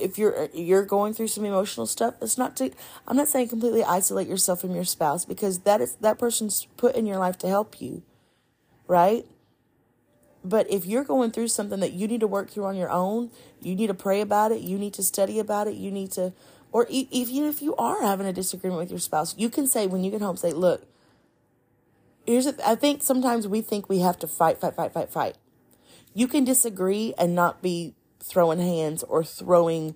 if 0.00 0.19
you're 0.19 0.49
you're 0.52 0.85
going 0.85 1.14
through 1.14 1.28
some 1.28 1.45
emotional 1.45 1.87
stuff 1.87 2.14
it's 2.21 2.38
not 2.38 2.57
to 2.57 2.71
i'm 3.07 3.16
not 3.16 3.28
saying 3.28 3.49
completely 3.49 3.85
isolate 3.85 4.28
yourself 4.28 4.61
from 4.61 4.75
your 4.75 4.85
spouse 4.85 5.25
because 5.25 5.61
that 5.61 5.80
is 5.80 5.95
that 5.97 6.19
person's 6.19 6.66
put 6.76 6.95
in 6.95 7.07
your 7.07 7.19
life 7.19 7.38
to 7.38 7.49
help 7.49 7.80
you 7.80 8.02
right 8.87 9.26
but 10.42 10.69
if 10.71 10.87
you're 10.87 11.04
going 11.04 11.30
through 11.30 11.49
something 11.49 11.80
that 11.80 11.92
you 11.92 12.09
need 12.09 12.21
to 12.21 12.26
work 12.26 12.50
through 12.50 12.64
on 12.64 12.76
your 12.76 12.90
own 12.90 13.30
you 13.61 13.75
need 13.75 13.88
to 13.88 13.95
pray 13.95 14.21
about 14.21 14.52
it 14.52 14.61
you 14.61 14.78
need 14.78 14.95
to 14.95 15.02
study 15.02 15.38
about 15.38 15.69
it 15.69 15.75
you 15.75 15.90
need 15.90 16.11
to 16.11 16.33
or 16.73 16.87
even 16.88 17.45
if 17.45 17.62
you 17.62 17.75
are 17.76 18.02
having 18.02 18.26
a 18.26 18.33
disagreement 18.33 18.80
with 18.80 18.90
your 18.90 19.00
spouse, 19.00 19.35
you 19.37 19.50
can 19.50 19.66
say 19.66 19.87
when 19.87 20.04
you 20.04 20.11
get 20.11 20.21
home, 20.21 20.37
say, 20.37 20.52
look, 20.52 20.87
here's, 22.25 22.47
a, 22.47 22.54
I 22.66 22.76
think 22.76 23.02
sometimes 23.02 23.49
we 23.49 23.61
think 23.61 23.88
we 23.88 23.99
have 24.00 24.19
to 24.21 24.28
fight, 24.28 24.59
fight, 24.59 24.75
fight, 24.75 24.92
fight, 24.92 25.11
fight. 25.11 25.37
You 26.14 26.28
can 26.28 26.45
disagree 26.45 27.12
and 27.19 27.35
not 27.35 27.61
be 27.61 27.95
throwing 28.23 28.59
hands 28.59 29.03
or 29.03 29.25
throwing 29.25 29.95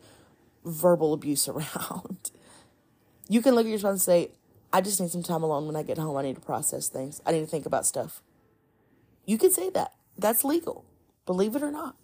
verbal 0.65 1.13
abuse 1.13 1.49
around. 1.49 2.31
you 3.29 3.43
can 3.43 3.55
look 3.55 3.67
at 3.67 3.71
your 3.71 3.79
spouse 3.79 3.93
and 3.93 4.01
say, 4.01 4.31
I 4.73 4.81
just 4.81 5.01
need 5.01 5.11
some 5.11 5.23
time 5.23 5.43
alone 5.43 5.67
when 5.67 5.77
I 5.77 5.85
get 5.85 5.99
home. 5.99 6.17
I 6.17 6.23
need 6.23 6.35
to 6.35 6.41
process 6.41 6.89
things. 6.89 7.23
I 7.25 7.33
need 7.33 7.41
to 7.41 7.47
think 7.47 7.65
about 7.65 7.87
stuff. 7.87 8.23
You 9.25 9.39
can 9.39 9.53
say 9.53 9.71
that. 9.71 9.93
That's 10.19 10.45
legal, 10.45 10.85
believe 11.27 11.57
it 11.57 11.63
or 11.63 11.71
not. 11.71 11.97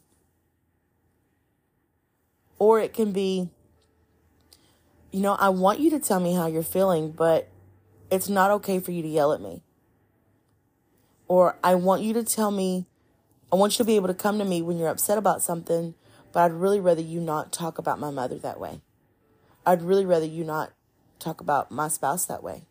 Or 2.59 2.81
it 2.81 2.93
can 2.93 3.13
be, 3.13 3.49
you 5.11 5.21
know, 5.21 5.35
I 5.35 5.49
want 5.49 5.81
you 5.81 5.91
to 5.91 5.99
tell 5.99 6.21
me 6.21 6.35
how 6.35 6.47
you're 6.47 6.63
feeling, 6.63 7.11
but 7.11 7.49
it's 8.11 8.29
not 8.29 8.51
okay 8.51 8.81
for 8.81 8.93
you 8.93 9.03
to 9.03 9.09
yell 9.09 9.33
at 9.33 9.41
me. 9.41 9.63
Or 11.29 11.57
I 11.63 11.77
want 11.77 12.03
you 12.03 12.13
to 12.15 12.25
tell 12.25 12.51
me, 12.51 12.87
I 13.53 13.57
want 13.57 13.75
you 13.75 13.79
to 13.79 13.85
be 13.85 13.97
able 13.97 14.09
to 14.09 14.15
come 14.15 14.39
to 14.39 14.45
me 14.45 14.63
when 14.63 14.79
you're 14.79 14.89
upset 14.89 15.19
about 15.19 15.43
something, 15.43 15.95
but 16.33 16.41
I'd 16.41 16.53
really 16.53 16.81
rather 16.81 17.03
you 17.03 17.21
not 17.21 17.53
talk 17.53 17.79
about 17.79 17.99
my 17.99 18.11
mother 18.11 18.39
that 18.39 18.61
way. 18.61 18.81
I'd 19.67 19.83
really 19.83 20.07
rather 20.07 20.27
you 20.27 20.45
not 20.45 20.73
talk 21.19 21.41
about 21.41 21.71
my 21.71 21.89
spouse 21.89 22.25
that 22.27 22.43
way. 22.43 22.65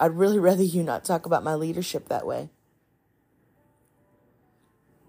I'd 0.00 0.14
really 0.14 0.38
rather 0.48 0.62
you 0.62 0.82
not 0.82 1.04
talk 1.04 1.26
about 1.26 1.44
my 1.44 1.54
leadership 1.54 2.08
that 2.08 2.26
way. 2.26 2.50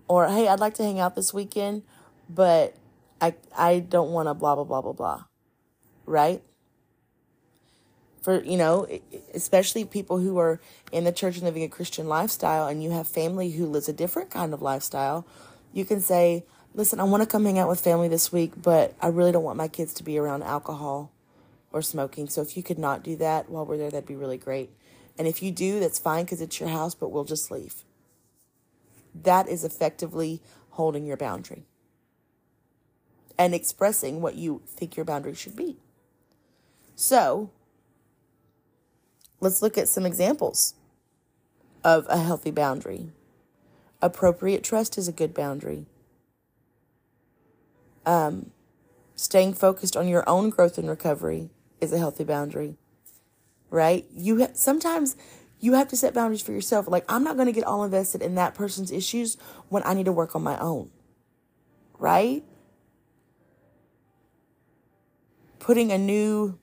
Or, 0.07 0.27
hey, 0.27 0.47
I'd 0.47 0.59
like 0.59 0.73
to 0.75 0.83
hang 0.83 0.99
out 0.99 1.15
this 1.15 1.33
weekend, 1.33 1.83
but 2.27 2.75
I 3.21 3.35
I 3.55 3.79
don't 3.79 4.11
want 4.11 4.27
to 4.27 4.33
blah 4.33 4.55
blah 4.55 4.63
blah 4.63 4.81
blah 4.81 4.93
blah. 4.93 5.23
Right? 6.05 6.41
For 8.23 8.43
you 8.43 8.57
know, 8.57 8.87
especially 9.33 9.85
people 9.85 10.17
who 10.17 10.39
are 10.39 10.59
in 10.91 11.03
the 11.03 11.11
church 11.11 11.35
and 11.35 11.45
living 11.45 11.63
a 11.63 11.69
Christian 11.69 12.07
lifestyle 12.07 12.67
and 12.67 12.83
you 12.83 12.89
have 12.91 13.07
family 13.07 13.51
who 13.51 13.65
lives 13.65 13.87
a 13.87 13.93
different 13.93 14.31
kind 14.31 14.53
of 14.53 14.63
lifestyle, 14.63 15.27
you 15.73 15.85
can 15.85 16.01
say, 16.01 16.45
"Listen, 16.73 16.99
I 16.99 17.03
want 17.03 17.21
to 17.21 17.27
come 17.27 17.45
hang 17.45 17.59
out 17.59 17.69
with 17.69 17.79
family 17.79 18.07
this 18.07 18.31
week, 18.31 18.53
but 18.61 18.93
I 19.01 19.07
really 19.07 19.31
don't 19.31 19.43
want 19.43 19.57
my 19.57 19.67
kids 19.67 19.93
to 19.95 20.03
be 20.03 20.17
around 20.17 20.43
alcohol 20.43 21.11
or 21.71 21.81
smoking. 21.81 22.27
So 22.27 22.41
if 22.41 22.57
you 22.57 22.63
could 22.63 22.79
not 22.79 23.03
do 23.03 23.15
that 23.17 23.49
while 23.49 23.65
we're 23.65 23.77
there, 23.77 23.91
that'd 23.91 24.07
be 24.07 24.15
really 24.15 24.38
great. 24.38 24.71
And 25.17 25.27
if 25.27 25.43
you 25.43 25.51
do, 25.51 25.79
that's 25.79 25.99
fine 25.99 26.25
because 26.25 26.41
it's 26.41 26.59
your 26.59 26.69
house, 26.69 26.95
but 26.95 27.09
we'll 27.09 27.25
just 27.25 27.51
leave." 27.51 27.85
That 29.13 29.47
is 29.47 29.63
effectively 29.63 30.41
holding 30.71 31.05
your 31.05 31.17
boundary 31.17 31.65
and 33.38 33.55
expressing 33.55 34.21
what 34.21 34.35
you 34.35 34.61
think 34.67 34.95
your 34.95 35.05
boundary 35.05 35.33
should 35.33 35.55
be. 35.55 35.77
So, 36.95 37.51
let's 39.39 39.61
look 39.61 39.77
at 39.77 39.88
some 39.88 40.05
examples 40.05 40.73
of 41.83 42.05
a 42.09 42.17
healthy 42.17 42.51
boundary. 42.51 43.11
Appropriate 44.01 44.63
trust 44.63 44.97
is 44.97 45.07
a 45.07 45.11
good 45.13 45.33
boundary. 45.33 45.85
Um, 48.05 48.51
staying 49.15 49.53
focused 49.55 49.97
on 49.97 50.07
your 50.07 50.27
own 50.29 50.49
growth 50.49 50.77
and 50.77 50.89
recovery 50.89 51.49
is 51.81 51.93
a 51.93 51.97
healthy 51.99 52.23
boundary. 52.23 52.77
right? 53.69 54.05
You 54.15 54.41
ha- 54.41 54.51
sometimes 54.53 55.15
you 55.59 55.73
have 55.73 55.87
to 55.89 55.97
set 55.97 56.13
boundaries 56.13 56.41
for 56.41 56.51
yourself. 56.53 56.87
Like 56.87 57.05
I'm 57.09 57.23
not 57.23 57.35
going 57.35 57.47
to 57.47 57.53
get 57.53 57.65
all 57.65 57.83
invested 57.83 58.21
in 58.21 58.35
that 58.35 58.55
person's 58.55 58.91
issues 58.91 59.37
when 59.69 59.83
I 59.85 59.93
need 59.93 60.05
to 60.05 60.11
work 60.11 60.35
on 60.35 60.43
my 60.43 60.57
own. 60.59 60.89
Right? 61.99 62.43
Putting 65.59 65.91
a 65.91 65.97
new 65.97 66.59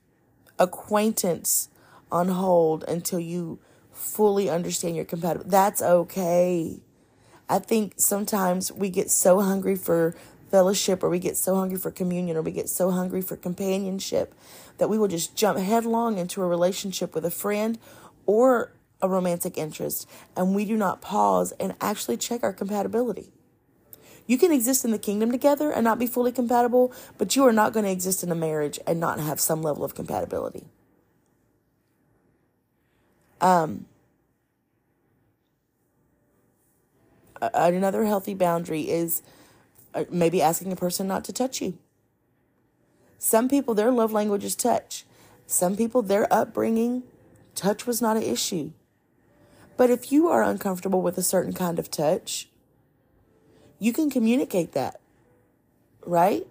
acquaintance 0.59 1.69
on 2.11 2.29
hold 2.29 2.83
until 2.87 3.19
you 3.19 3.59
fully 3.93 4.49
understand 4.49 4.95
your 4.95 5.05
compatible. 5.05 5.45
That's 5.49 5.81
okay. 5.81 6.81
I 7.49 7.59
think 7.59 7.93
sometimes 7.97 8.71
we 8.71 8.89
get 8.89 9.09
so 9.09 9.39
hungry 9.39 9.75
for 9.75 10.15
fellowship 10.51 11.03
or 11.03 11.09
we 11.09 11.19
get 11.19 11.37
so 11.37 11.55
hungry 11.55 11.77
for 11.77 11.91
communion 11.91 12.37
or 12.37 12.41
we 12.41 12.51
get 12.51 12.69
so 12.69 12.91
hungry 12.91 13.21
for 13.21 13.35
companionship 13.35 14.33
that 14.77 14.89
we 14.89 14.97
will 14.97 15.07
just 15.07 15.35
jump 15.35 15.57
headlong 15.57 16.17
into 16.17 16.41
a 16.41 16.47
relationship 16.47 17.15
with 17.15 17.25
a 17.25 17.31
friend 17.31 17.79
or 18.25 18.71
a 19.01 19.09
romantic 19.09 19.57
interest 19.57 20.07
and 20.35 20.55
we 20.55 20.65
do 20.65 20.75
not 20.75 21.01
pause 21.01 21.53
and 21.59 21.75
actually 21.81 22.17
check 22.17 22.43
our 22.43 22.53
compatibility. 22.53 23.31
You 24.25 24.37
can 24.37 24.51
exist 24.51 24.83
in 24.83 24.91
the 24.91 24.99
kingdom 24.99 25.31
together 25.31 25.71
and 25.71 25.85
not 25.85 25.99
be 25.99 26.07
fully 26.07 26.33
compatible, 26.33 26.91
but 27.17 27.35
you 27.35 27.45
are 27.45 27.53
not 27.53 27.71
going 27.71 27.85
to 27.85 27.91
exist 27.91 28.23
in 28.23 28.31
a 28.31 28.35
marriage 28.35 28.77
and 28.85 28.99
not 28.99 29.19
have 29.19 29.39
some 29.39 29.61
level 29.61 29.85
of 29.85 29.95
compatibility. 29.95 30.65
Um, 33.39 33.85
another 37.41 38.05
healthy 38.05 38.33
boundary 38.33 38.89
is 38.89 39.21
uh, 39.93 40.05
maybe 40.09 40.41
asking 40.41 40.71
a 40.71 40.75
person 40.75 41.07
not 41.07 41.23
to 41.25 41.33
touch 41.33 41.61
you. 41.61 41.77
Some 43.17 43.49
people, 43.49 43.73
their 43.73 43.91
love 43.91 44.11
language 44.11 44.43
is 44.43 44.55
touch. 44.55 45.05
Some 45.45 45.75
people, 45.75 46.01
their 46.01 46.31
upbringing, 46.31 47.03
touch 47.55 47.87
was 47.87 48.01
not 48.01 48.17
an 48.17 48.23
issue. 48.23 48.71
But 49.75 49.89
if 49.89 50.11
you 50.11 50.27
are 50.27 50.43
uncomfortable 50.43 51.01
with 51.01 51.17
a 51.17 51.23
certain 51.23 51.53
kind 51.53 51.79
of 51.79 51.89
touch, 51.89 52.49
you 53.79 53.93
can 53.93 54.09
communicate 54.09 54.73
that, 54.73 54.99
right? 56.05 56.47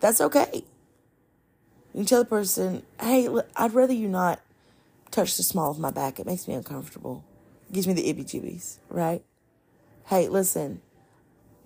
That's 0.00 0.20
okay. 0.20 0.64
You 1.92 2.00
can 2.00 2.06
tell 2.06 2.20
the 2.20 2.28
person, 2.28 2.82
hey, 3.00 3.28
I'd 3.56 3.74
rather 3.74 3.92
you 3.92 4.08
not 4.08 4.40
touch 5.10 5.36
the 5.36 5.42
small 5.42 5.70
of 5.70 5.78
my 5.78 5.90
back. 5.90 6.18
It 6.18 6.26
makes 6.26 6.48
me 6.48 6.54
uncomfortable. 6.54 7.24
It 7.68 7.74
gives 7.74 7.86
me 7.86 7.92
the 7.92 8.12
ibby 8.12 8.24
jibbies, 8.24 8.78
right? 8.88 9.22
Hey, 10.08 10.26
listen, 10.26 10.80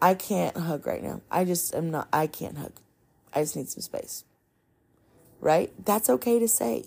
I 0.00 0.14
can't 0.14 0.56
hug 0.56 0.84
right 0.84 1.00
now. 1.00 1.20
I 1.30 1.44
just 1.44 1.72
am 1.76 1.92
not, 1.92 2.08
I 2.12 2.26
can't 2.26 2.58
hug. 2.58 2.72
I 3.32 3.42
just 3.42 3.54
need 3.54 3.68
some 3.68 3.82
space. 3.82 4.24
Right? 5.40 5.72
That's 5.84 6.10
okay 6.10 6.40
to 6.40 6.48
say. 6.48 6.86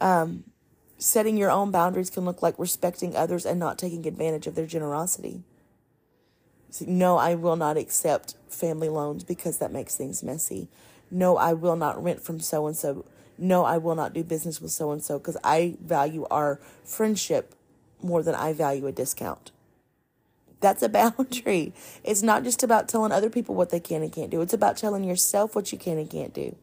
Um, 0.00 0.42
setting 0.98 1.36
your 1.36 1.52
own 1.52 1.70
boundaries 1.70 2.10
can 2.10 2.24
look 2.24 2.42
like 2.42 2.58
respecting 2.58 3.14
others 3.14 3.46
and 3.46 3.60
not 3.60 3.78
taking 3.78 4.08
advantage 4.08 4.48
of 4.48 4.56
their 4.56 4.66
generosity. 4.66 5.44
no, 6.84 7.16
I 7.16 7.36
will 7.36 7.54
not 7.54 7.76
accept 7.76 8.34
family 8.48 8.88
loans 8.88 9.22
because 9.22 9.58
that 9.58 9.70
makes 9.70 9.94
things 9.94 10.24
messy. 10.24 10.66
No, 11.12 11.36
I 11.36 11.52
will 11.52 11.76
not 11.76 12.02
rent 12.02 12.22
from 12.22 12.40
so 12.40 12.66
and 12.66 12.76
so. 12.76 13.04
No, 13.38 13.64
I 13.64 13.78
will 13.78 13.94
not 13.94 14.14
do 14.14 14.24
business 14.24 14.60
with 14.60 14.72
so 14.72 14.90
and 14.90 15.00
so 15.00 15.18
because 15.18 15.36
I 15.44 15.76
value 15.80 16.26
our 16.28 16.58
friendship 16.82 17.54
more 18.02 18.22
than 18.22 18.34
I 18.34 18.52
value 18.52 18.86
a 18.86 18.92
discount. 18.92 19.50
That's 20.60 20.82
a 20.82 20.88
boundary. 20.90 21.72
It's 22.04 22.22
not 22.22 22.44
just 22.44 22.62
about 22.62 22.88
telling 22.88 23.12
other 23.12 23.30
people 23.30 23.54
what 23.54 23.70
they 23.70 23.80
can 23.80 24.02
and 24.02 24.12
can't 24.12 24.30
do, 24.30 24.40
it's 24.40 24.54
about 24.54 24.76
telling 24.76 25.04
yourself 25.04 25.54
what 25.54 25.72
you 25.72 25.78
can 25.78 25.98
and 25.98 26.10
can't 26.10 26.34
do. 26.34 26.56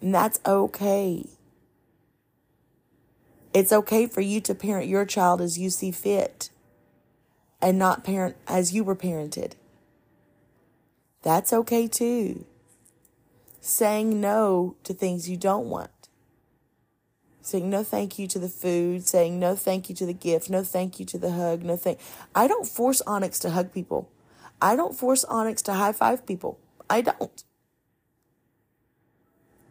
And 0.00 0.14
that's 0.14 0.40
okay. 0.46 1.26
It's 3.52 3.72
okay 3.72 4.06
for 4.06 4.20
you 4.20 4.40
to 4.42 4.54
parent 4.54 4.88
your 4.88 5.04
child 5.04 5.40
as 5.40 5.58
you 5.58 5.70
see 5.70 5.90
fit 5.90 6.50
and 7.60 7.78
not 7.78 8.04
parent 8.04 8.36
as 8.46 8.72
you 8.72 8.84
were 8.84 8.96
parented. 8.96 9.52
That's 11.22 11.52
okay 11.52 11.86
too. 11.86 12.46
Saying 13.60 14.20
no 14.20 14.76
to 14.84 14.94
things 14.94 15.28
you 15.28 15.36
don't 15.36 15.66
want 15.66 15.89
saying 17.50 17.68
no 17.68 17.82
thank 17.82 18.18
you 18.18 18.26
to 18.28 18.38
the 18.38 18.48
food, 18.48 19.06
saying 19.06 19.38
no 19.38 19.56
thank 19.56 19.88
you 19.88 19.94
to 19.96 20.06
the 20.06 20.12
gift, 20.14 20.48
no 20.48 20.62
thank 20.62 21.00
you 21.00 21.06
to 21.06 21.18
the 21.18 21.32
hug, 21.32 21.62
no 21.62 21.76
thank. 21.76 21.98
I 22.34 22.46
don't 22.46 22.66
force 22.66 23.02
Onyx 23.02 23.38
to 23.40 23.50
hug 23.50 23.72
people. 23.72 24.08
I 24.62 24.76
don't 24.76 24.96
force 24.96 25.24
Onyx 25.24 25.62
to 25.62 25.74
high 25.74 25.92
five 25.92 26.24
people. 26.26 26.58
I 26.88 27.00
don't. 27.00 27.44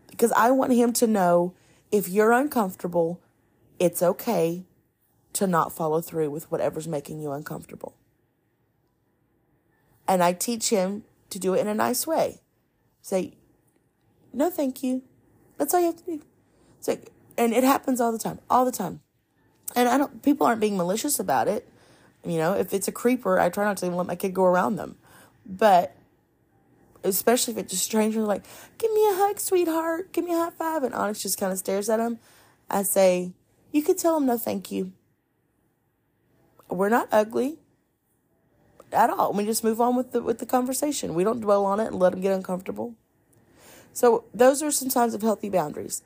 Because 0.09 0.31
I 0.33 0.51
want 0.51 0.73
him 0.73 0.91
to 0.93 1.07
know 1.07 1.53
if 1.91 2.09
you're 2.09 2.33
uncomfortable, 2.33 3.21
it's 3.79 4.03
okay 4.03 4.65
to 5.33 5.47
not 5.47 5.71
follow 5.71 6.01
through 6.01 6.29
with 6.29 6.51
whatever's 6.51 6.87
making 6.87 7.21
you 7.21 7.31
uncomfortable. 7.31 7.95
And 10.07 10.21
I 10.21 10.33
teach 10.33 10.69
him 10.69 11.03
to 11.29 11.39
do 11.39 11.53
it 11.53 11.61
in 11.61 11.67
a 11.67 11.75
nice 11.75 12.05
way. 12.05 12.41
Say, 13.01 13.35
no, 14.33 14.49
thank 14.49 14.83
you. 14.83 15.03
That's 15.57 15.73
all 15.73 15.79
you 15.79 15.87
have 15.87 15.97
to 15.97 16.05
do. 16.05 16.21
Say, 16.79 16.99
and 17.39 17.53
it 17.53 17.63
happens 17.63 18.01
all 18.01 18.11
the 18.11 18.19
time, 18.19 18.39
all 18.49 18.65
the 18.65 18.71
time. 18.71 18.99
And 19.75 19.87
I 19.87 19.97
don't, 19.97 20.21
people 20.21 20.45
aren't 20.45 20.59
being 20.59 20.75
malicious 20.75 21.19
about 21.19 21.47
it. 21.47 21.67
You 22.25 22.37
know, 22.37 22.53
if 22.53 22.73
it's 22.73 22.89
a 22.89 22.91
creeper, 22.91 23.39
I 23.39 23.49
try 23.49 23.63
not 23.63 23.77
to 23.77 23.85
even 23.85 23.97
let 23.97 24.05
my 24.05 24.17
kid 24.17 24.33
go 24.33 24.43
around 24.43 24.75
them. 24.75 24.97
But 25.45 25.95
especially 27.01 27.53
if 27.53 27.57
it's 27.57 27.73
a 27.73 27.77
stranger, 27.77 28.21
like, 28.21 28.43
give 28.77 28.91
me 28.91 29.07
a 29.07 29.13
hug, 29.15 29.39
sweetheart, 29.39 30.11
give 30.11 30.25
me 30.25 30.33
a 30.33 30.37
high 30.37 30.49
five. 30.49 30.83
And 30.83 30.93
Onyx 30.93 31.21
just 31.21 31.39
kind 31.39 31.53
of 31.53 31.57
stares 31.57 31.89
at 31.89 32.01
him. 32.01 32.19
I 32.69 32.83
say, 32.83 33.31
you 33.71 33.81
could 33.83 33.97
tell 33.97 34.17
him 34.17 34.25
no 34.25 34.37
thank 34.37 34.69
you. 34.69 34.91
We're 36.69 36.89
not 36.89 37.07
ugly 37.09 37.59
at 38.91 39.09
all. 39.09 39.31
We 39.31 39.45
just 39.45 39.63
move 39.63 39.79
on 39.79 39.95
with 39.95 40.11
the 40.11 40.21
with 40.21 40.39
the 40.39 40.45
conversation. 40.45 41.15
We 41.15 41.23
don't 41.23 41.39
dwell 41.39 41.65
on 41.65 41.79
it 41.79 41.87
and 41.87 41.95
let 41.99 42.11
them 42.11 42.21
get 42.21 42.33
uncomfortable. 42.33 42.95
So 43.93 44.25
those 44.33 44.61
are 44.61 44.71
some 44.71 44.89
signs 44.89 45.13
of 45.13 45.21
healthy 45.21 45.49
boundaries 45.49 46.03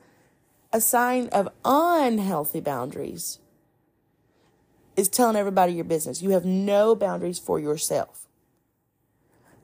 a 0.74 0.80
sign 0.80 1.28
of 1.28 1.48
unhealthy 1.64 2.58
boundaries 2.58 3.38
is 4.96 5.08
telling 5.08 5.36
everybody 5.36 5.72
your 5.72 5.84
business. 5.84 6.20
You 6.20 6.30
have 6.30 6.44
no 6.44 6.96
boundaries 6.96 7.38
for 7.38 7.60
yourself. 7.60 8.26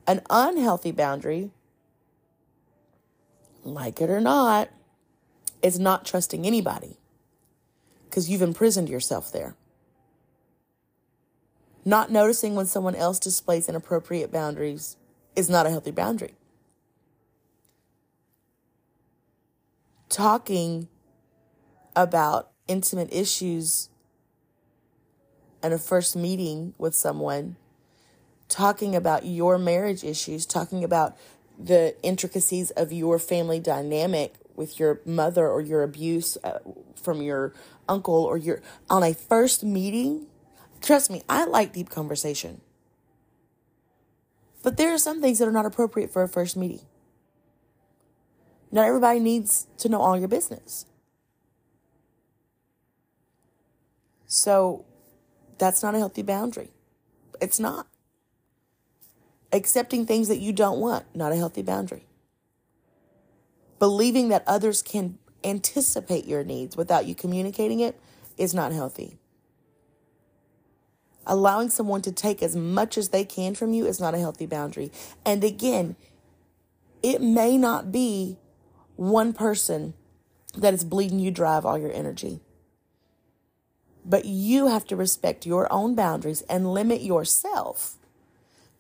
An 0.07 0.20
unhealthy 0.31 0.92
boundary, 0.92 1.51
like 3.64 4.01
it 4.01 4.09
or 4.09 4.20
not, 4.20 4.70
is 5.62 5.81
not 5.81 6.07
trusting 6.07 6.46
anybody 6.46 6.96
because 8.05 8.31
you've 8.31 8.40
imprisoned 8.40 8.88
yourself 8.88 9.33
there. 9.33 9.57
Not 11.85 12.12
noticing 12.12 12.55
when 12.55 12.66
someone 12.66 12.94
else 12.94 13.18
displays 13.18 13.68
inappropriate 13.68 14.31
boundaries 14.31 14.96
is 15.35 15.51
not 15.51 15.66
a 15.66 15.70
healthy 15.70 15.90
boundary. 15.90 16.35
Talking 20.09 20.87
about 21.96 22.50
intimate 22.68 23.12
issues 23.12 23.88
and 25.62 25.74
a 25.74 25.79
first 25.79 26.16
meeting 26.16 26.74
with 26.79 26.94
someone, 26.94 27.57
talking 28.48 28.94
about 28.96 29.26
your 29.26 29.59
marriage 29.59 30.05
issues, 30.05 30.46
talking 30.46 30.85
about 30.85 31.16
the 31.59 31.94
intricacies 32.03 32.70
of 32.70 32.92
your 32.92 33.18
family 33.18 33.61
dynamic 33.61 34.35
with 34.57 34.79
your 34.79 35.00
mother 35.05 35.48
or 35.48 35.61
your 35.61 35.83
abuse 35.83 36.38
uh, 36.42 36.59
from 36.94 37.20
your 37.20 37.53
uncle 37.88 38.14
or 38.14 38.37
your 38.37 38.62
on 38.88 39.03
a 39.03 39.12
first 39.12 39.64
meeting 39.64 40.26
trust 40.81 41.11
me 41.11 41.22
i 41.29 41.44
like 41.44 41.72
deep 41.72 41.90
conversation. 41.90 42.61
But 44.62 44.76
there 44.76 44.92
are 44.92 44.98
some 44.98 45.20
things 45.20 45.38
that 45.38 45.48
are 45.48 45.53
not 45.53 45.64
appropriate 45.64 46.12
for 46.12 46.22
a 46.22 46.29
first 46.29 46.57
meeting. 46.57 46.83
Not 48.70 48.87
everybody 48.87 49.18
needs 49.18 49.66
to 49.79 49.88
know 49.88 50.00
all 50.00 50.18
your 50.18 50.29
business 50.29 50.85
So 54.32 54.84
that's 55.58 55.82
not 55.82 55.96
a 55.96 55.98
healthy 55.98 56.22
boundary. 56.22 56.70
It's 57.40 57.58
not. 57.58 57.88
Accepting 59.52 60.06
things 60.06 60.28
that 60.28 60.38
you 60.38 60.52
don't 60.52 60.78
want, 60.78 61.04
not 61.16 61.32
a 61.32 61.36
healthy 61.36 61.62
boundary. 61.62 62.04
Believing 63.80 64.28
that 64.28 64.44
others 64.46 64.82
can 64.82 65.18
anticipate 65.42 66.26
your 66.26 66.44
needs 66.44 66.76
without 66.76 67.06
you 67.06 67.14
communicating 67.16 67.80
it 67.80 67.98
is 68.38 68.54
not 68.54 68.70
healthy. 68.70 69.18
Allowing 71.26 71.68
someone 71.68 72.02
to 72.02 72.12
take 72.12 72.40
as 72.40 72.54
much 72.54 72.96
as 72.96 73.08
they 73.08 73.24
can 73.24 73.56
from 73.56 73.72
you 73.72 73.84
is 73.84 73.98
not 73.98 74.14
a 74.14 74.18
healthy 74.18 74.46
boundary. 74.46 74.92
And 75.26 75.42
again, 75.42 75.96
it 77.02 77.20
may 77.20 77.58
not 77.58 77.90
be 77.90 78.38
one 78.94 79.32
person 79.32 79.94
that 80.56 80.72
is 80.72 80.84
bleeding 80.84 81.18
you 81.18 81.32
of 81.44 81.66
all 81.66 81.76
your 81.76 81.92
energy. 81.92 82.40
But 84.11 84.25
you 84.25 84.66
have 84.66 84.85
to 84.88 84.96
respect 84.96 85.46
your 85.46 85.73
own 85.73 85.94
boundaries 85.94 86.42
and 86.42 86.75
limit 86.75 87.01
yourself 87.01 87.94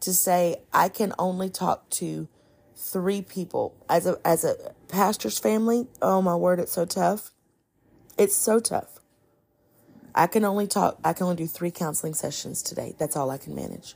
to 0.00 0.12
say, 0.12 0.62
I 0.72 0.88
can 0.88 1.14
only 1.20 1.48
talk 1.48 1.88
to 1.90 2.26
three 2.74 3.22
people 3.22 3.76
as 3.88 4.06
a 4.06 4.18
as 4.24 4.42
a 4.42 4.74
pastor's 4.88 5.38
family. 5.38 5.86
Oh 6.02 6.20
my 6.20 6.34
word, 6.34 6.58
it's 6.58 6.72
so 6.72 6.84
tough. 6.84 7.30
It's 8.18 8.34
so 8.34 8.58
tough. 8.58 8.98
I 10.16 10.26
can 10.26 10.44
only 10.44 10.66
talk. 10.66 10.98
I 11.04 11.12
can 11.12 11.24
only 11.24 11.36
do 11.36 11.46
three 11.46 11.70
counseling 11.70 12.14
sessions 12.14 12.60
today. 12.60 12.96
That's 12.98 13.14
all 13.14 13.30
I 13.30 13.38
can 13.38 13.54
manage. 13.54 13.94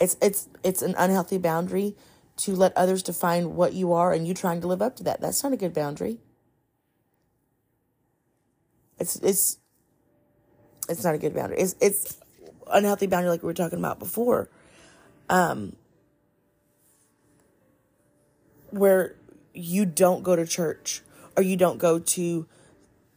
It's 0.00 0.16
it's 0.20 0.48
it's 0.64 0.82
an 0.82 0.96
unhealthy 0.98 1.38
boundary 1.38 1.94
to 2.38 2.56
let 2.56 2.76
others 2.76 3.04
define 3.04 3.54
what 3.54 3.74
you 3.74 3.92
are 3.92 4.12
and 4.12 4.26
you 4.26 4.34
trying 4.34 4.60
to 4.62 4.66
live 4.66 4.82
up 4.82 4.96
to 4.96 5.04
that. 5.04 5.20
That's 5.20 5.44
not 5.44 5.52
a 5.52 5.56
good 5.56 5.72
boundary. 5.72 6.18
It's 8.98 9.16
it's 9.16 9.58
it's 10.88 11.04
not 11.04 11.14
a 11.14 11.18
good 11.18 11.34
boundary. 11.34 11.58
It's 11.58 11.76
it's 11.80 12.18
unhealthy 12.70 13.06
boundary 13.06 13.30
like 13.30 13.42
we 13.42 13.46
were 13.46 13.54
talking 13.54 13.78
about 13.78 13.98
before. 13.98 14.48
Um 15.28 15.76
where 18.70 19.14
you 19.54 19.86
don't 19.86 20.22
go 20.22 20.36
to 20.36 20.46
church 20.46 21.02
or 21.36 21.42
you 21.42 21.56
don't 21.56 21.78
go 21.78 21.98
to 21.98 22.46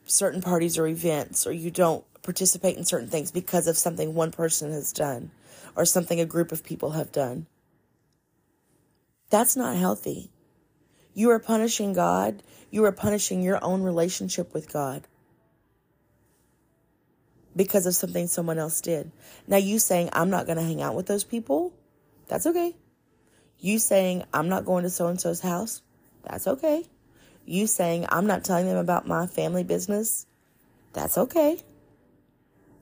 certain 0.06 0.41
parties 0.41 0.78
or 0.78 0.88
events 0.88 1.46
or 1.46 1.52
you 1.52 1.70
don't 1.72 2.04
participate 2.24 2.78
in 2.78 2.86
certain 2.86 3.10
things 3.10 3.32
because 3.32 3.67
of 3.67 3.78
something 3.78 4.13
one 4.13 4.32
person 4.32 4.72
has 4.72 4.94
done 4.94 5.32
or 5.76 5.86
something 5.86 6.20
a 6.20 6.26
group 6.26 6.52
of 6.52 6.63
people 6.63 6.91
have 6.91 7.12
done. 7.12 7.48
That's 9.30 9.56
not 9.56 9.78
healthy. 9.78 10.32
You 11.13 11.32
are 11.32 11.39
punishing 11.39 11.94
God. 11.94 12.44
You 12.70 12.86
are 12.86 12.91
punishing 12.91 13.41
your 13.41 13.63
own 13.63 13.82
relationship 13.82 14.54
with 14.54 14.72
God 14.72 15.08
because 17.55 17.85
of 17.85 17.95
something 17.95 18.27
someone 18.27 18.57
else 18.57 18.81
did. 18.81 19.11
Now, 19.47 19.57
you 19.57 19.79
saying, 19.79 20.09
I'm 20.13 20.29
not 20.29 20.45
going 20.45 20.57
to 20.57 20.63
hang 20.63 20.81
out 20.81 20.95
with 20.95 21.07
those 21.07 21.23
people, 21.23 21.73
that's 22.27 22.47
okay. 22.47 22.75
You 23.59 23.79
saying, 23.79 24.23
I'm 24.33 24.49
not 24.49 24.65
going 24.65 24.83
to 24.83 24.89
so 24.89 25.07
and 25.07 25.19
so's 25.19 25.41
house, 25.41 25.81
that's 26.23 26.47
okay. 26.47 26.85
You 27.45 27.67
saying, 27.67 28.05
I'm 28.09 28.27
not 28.27 28.43
telling 28.43 28.67
them 28.67 28.77
about 28.77 29.07
my 29.07 29.27
family 29.27 29.63
business, 29.63 30.25
that's 30.93 31.17
okay. 31.17 31.61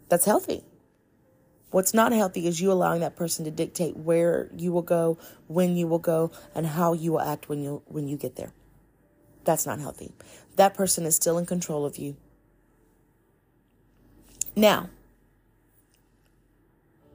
That's 0.09 0.25
healthy. 0.25 0.63
What's 1.71 1.93
not 1.93 2.11
healthy 2.11 2.47
is 2.47 2.59
you 2.59 2.71
allowing 2.71 3.01
that 3.01 3.15
person 3.15 3.45
to 3.45 3.51
dictate 3.51 3.95
where 3.95 4.49
you 4.55 4.71
will 4.71 4.81
go, 4.81 5.19
when 5.47 5.75
you 5.75 5.87
will 5.87 5.99
go, 5.99 6.31
and 6.55 6.65
how 6.65 6.93
you 6.93 7.11
will 7.13 7.21
act 7.21 7.47
when 7.47 7.61
you 7.61 7.83
when 7.85 8.07
you 8.07 8.17
get 8.17 8.35
there. 8.35 8.51
That's 9.43 9.67
not 9.67 9.79
healthy. 9.79 10.11
That 10.55 10.73
person 10.73 11.05
is 11.05 11.15
still 11.15 11.37
in 11.37 11.45
control 11.45 11.85
of 11.85 11.97
you. 11.97 12.17
Now, 14.55 14.89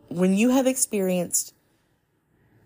when 0.08 0.34
you 0.34 0.50
have 0.50 0.66
experienced 0.66 1.54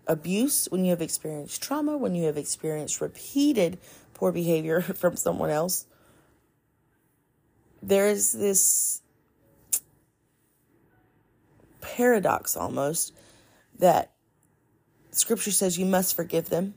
abuse, 0.07 0.67
when 0.71 0.85
you 0.85 0.91
have 0.91 1.01
experienced 1.01 1.61
trauma, 1.61 1.97
when 1.97 2.15
you 2.15 2.25
have 2.25 2.37
experienced 2.37 3.01
repeated 3.01 3.79
poor 4.13 4.31
behavior 4.31 4.81
from 4.95 5.15
someone 5.15 5.49
else, 5.49 5.85
there 7.81 8.07
is 8.07 8.33
this 8.33 9.01
paradox 11.81 12.55
almost 12.57 13.13
that 13.77 14.11
scripture 15.11 15.51
says 15.51 15.77
you 15.77 15.85
must 15.85 16.15
forgive 16.15 16.49
them, 16.49 16.75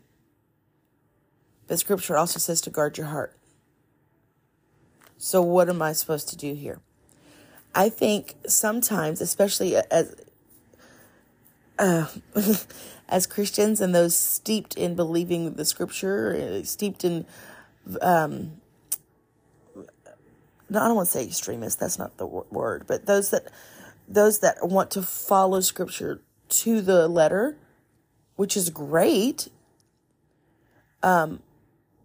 but 1.67 1.79
scripture 1.79 2.17
also 2.17 2.39
says 2.39 2.61
to 2.61 2.71
guard 2.71 2.97
your 2.97 3.09
heart. 3.09 3.37
So, 5.19 5.43
what 5.43 5.69
am 5.69 5.83
I 5.83 5.93
supposed 5.93 6.29
to 6.31 6.37
do 6.37 6.55
here? 6.55 6.81
I 7.75 7.89
think 7.89 8.35
sometimes, 8.47 9.21
especially 9.21 9.77
as 9.77 10.15
uh, 11.79 12.07
as 13.09 13.27
Christians 13.27 13.81
and 13.81 13.95
those 13.95 14.17
steeped 14.17 14.77
in 14.77 14.95
believing 14.95 15.55
the 15.55 15.65
scripture, 15.65 16.63
steeped 16.65 17.05
in, 17.05 17.27
um, 18.01 18.61
no, 20.71 20.81
I 20.81 20.87
don't 20.89 20.97
want 20.97 21.09
to 21.09 21.13
say 21.13 21.25
extremists. 21.27 21.79
That's 21.79 21.99
not 21.99 22.17
the 22.19 22.27
word, 22.27 22.85
but 22.87 23.07
those 23.07 23.31
that 23.31 23.49
those 24.09 24.41
that 24.41 24.67
want 24.67 24.91
to 24.93 25.03
follow 25.03 25.61
scripture 25.61 26.21
to 26.49 26.81
the 26.81 27.09
letter, 27.09 27.57
which 28.37 28.57
is 28.57 28.71
great. 28.71 29.49
Um, 31.03 31.43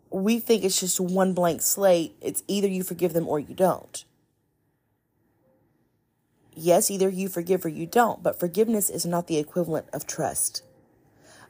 we 0.09 0.39
think 0.39 0.63
it's 0.63 0.79
just 0.79 0.99
one 0.99 1.33
blank 1.33 1.61
slate. 1.61 2.15
It's 2.21 2.43
either 2.47 2.67
you 2.67 2.83
forgive 2.83 3.13
them 3.13 3.27
or 3.27 3.39
you 3.39 3.53
don't. 3.53 4.05
Yes, 6.59 6.89
either 6.89 7.07
you 7.07 7.29
forgive 7.29 7.65
or 7.65 7.69
you 7.69 7.85
don't, 7.85 8.23
but 8.23 8.39
forgiveness 8.39 8.89
is 8.89 9.05
not 9.05 9.27
the 9.27 9.37
equivalent 9.37 9.85
of 9.93 10.07
trust. 10.07 10.63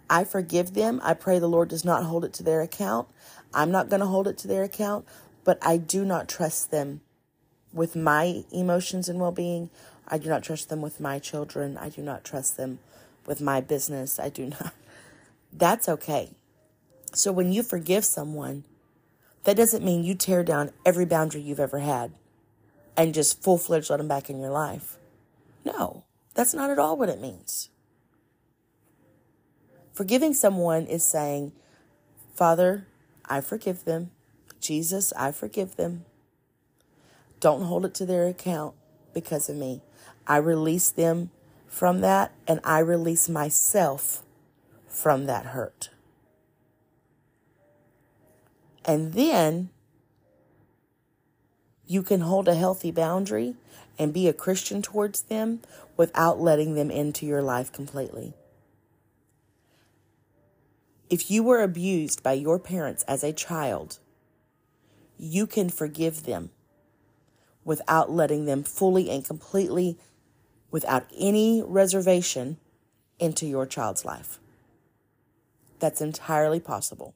I 0.10 0.26
forgive 0.26 0.74
them. 0.74 1.00
I 1.02 1.14
pray 1.14 1.40
the 1.40 1.48
Lord 1.48 1.70
does 1.70 1.86
not 1.86 2.04
hold 2.04 2.26
it 2.26 2.34
to 2.34 2.44
their 2.44 2.62
account. 2.62 3.08
I'm 3.54 3.72
not 3.72 3.88
going 3.88 4.02
to 4.02 4.06
hold 4.06 4.28
it 4.28 4.38
to 4.40 4.50
their 4.50 4.64
account, 4.64 5.06
but 5.46 5.60
I 5.62 5.78
do 5.78 6.04
not 6.04 6.28
trust 6.28 6.72
them 6.72 7.00
with 7.72 7.96
my 7.96 8.44
emotions 8.52 9.08
and 9.08 9.18
well 9.18 9.32
being. 9.32 9.70
I 10.10 10.18
do 10.18 10.28
not 10.28 10.44
trust 10.44 10.68
them 10.68 10.82
with 10.82 11.00
my 11.00 11.20
children. 11.20 11.78
I 11.78 11.88
do 11.88 12.02
not 12.02 12.26
trust 12.26 12.58
them 12.58 12.80
with 13.26 13.40
my 13.40 13.62
business. 13.62 14.20
I 14.20 14.28
do 14.28 14.46
not. 14.60 14.74
That's 15.54 15.88
okay. 15.88 16.32
So 17.14 17.32
when 17.32 17.54
you 17.54 17.64
forgive 17.64 18.04
someone, 18.04 18.66
that 19.46 19.56
doesn't 19.56 19.86
mean 19.86 20.04
you 20.04 20.16
tear 20.16 20.44
down 20.44 20.72
every 20.86 21.06
boundary 21.06 21.40
you've 21.40 21.62
ever 21.62 21.80
had 21.80 22.12
and 22.98 23.14
just 23.14 23.42
full 23.42 23.60
fledged 23.60 23.92
let 23.92 23.98
them 23.98 24.08
back 24.08 24.30
in 24.30 24.40
your 24.40 24.50
life. 24.50 24.98
No, 25.64 26.04
that's 26.34 26.54
not 26.54 26.72
at 26.72 26.80
all 26.80 26.98
what 26.98 27.10
it 27.10 27.22
means. 27.22 27.70
Forgiving 29.94 30.34
someone 30.34 30.88
is 30.88 31.06
saying, 31.06 31.54
Father, 32.34 32.88
I 33.26 33.42
forgive 33.42 33.86
them. 33.86 34.12
Jesus, 34.60 35.14
I 35.14 35.32
forgive 35.32 35.76
them. 35.76 36.06
Don't 37.40 37.64
hold 37.64 37.86
it 37.86 37.94
to 37.96 38.06
their 38.06 38.28
account 38.28 38.76
because 39.14 39.50
of 39.50 39.56
me. 39.56 39.82
I 40.26 40.38
release 40.38 40.90
them 40.90 41.32
from 41.68 42.02
that 42.02 42.32
and 42.48 42.60
I 42.64 42.80
release 42.80 43.30
myself 43.30 44.24
from 44.88 45.26
that 45.26 45.48
hurt. 45.48 45.90
And 48.86 49.14
then 49.14 49.70
you 51.88 52.04
can 52.04 52.22
hold 52.22 52.48
a 52.48 52.56
healthy 52.56 52.92
boundary 52.92 53.56
and 53.98 54.14
be 54.14 54.28
a 54.28 54.34
Christian 54.34 54.82
towards 54.82 55.22
them 55.24 55.62
without 55.96 56.40
letting 56.40 56.76
them 56.76 56.92
into 56.92 57.26
your 57.26 57.42
life 57.42 57.72
completely. 57.72 58.34
If 61.10 61.32
you 61.32 61.42
were 61.42 61.62
abused 61.62 62.22
by 62.22 62.34
your 62.34 62.60
parents 62.60 63.04
as 63.04 63.24
a 63.24 63.32
child, 63.32 64.00
you 65.18 65.48
can 65.48 65.70
forgive 65.70 66.24
them 66.24 66.52
without 67.64 68.12
letting 68.12 68.46
them 68.46 68.64
fully 68.64 69.10
and 69.10 69.26
completely, 69.26 69.98
without 70.70 71.06
any 71.18 71.64
reservation, 71.66 72.58
into 73.20 73.46
your 73.48 73.66
child's 73.66 74.06
life. 74.06 74.40
That's 75.80 76.02
entirely 76.02 76.60
possible. 76.60 77.16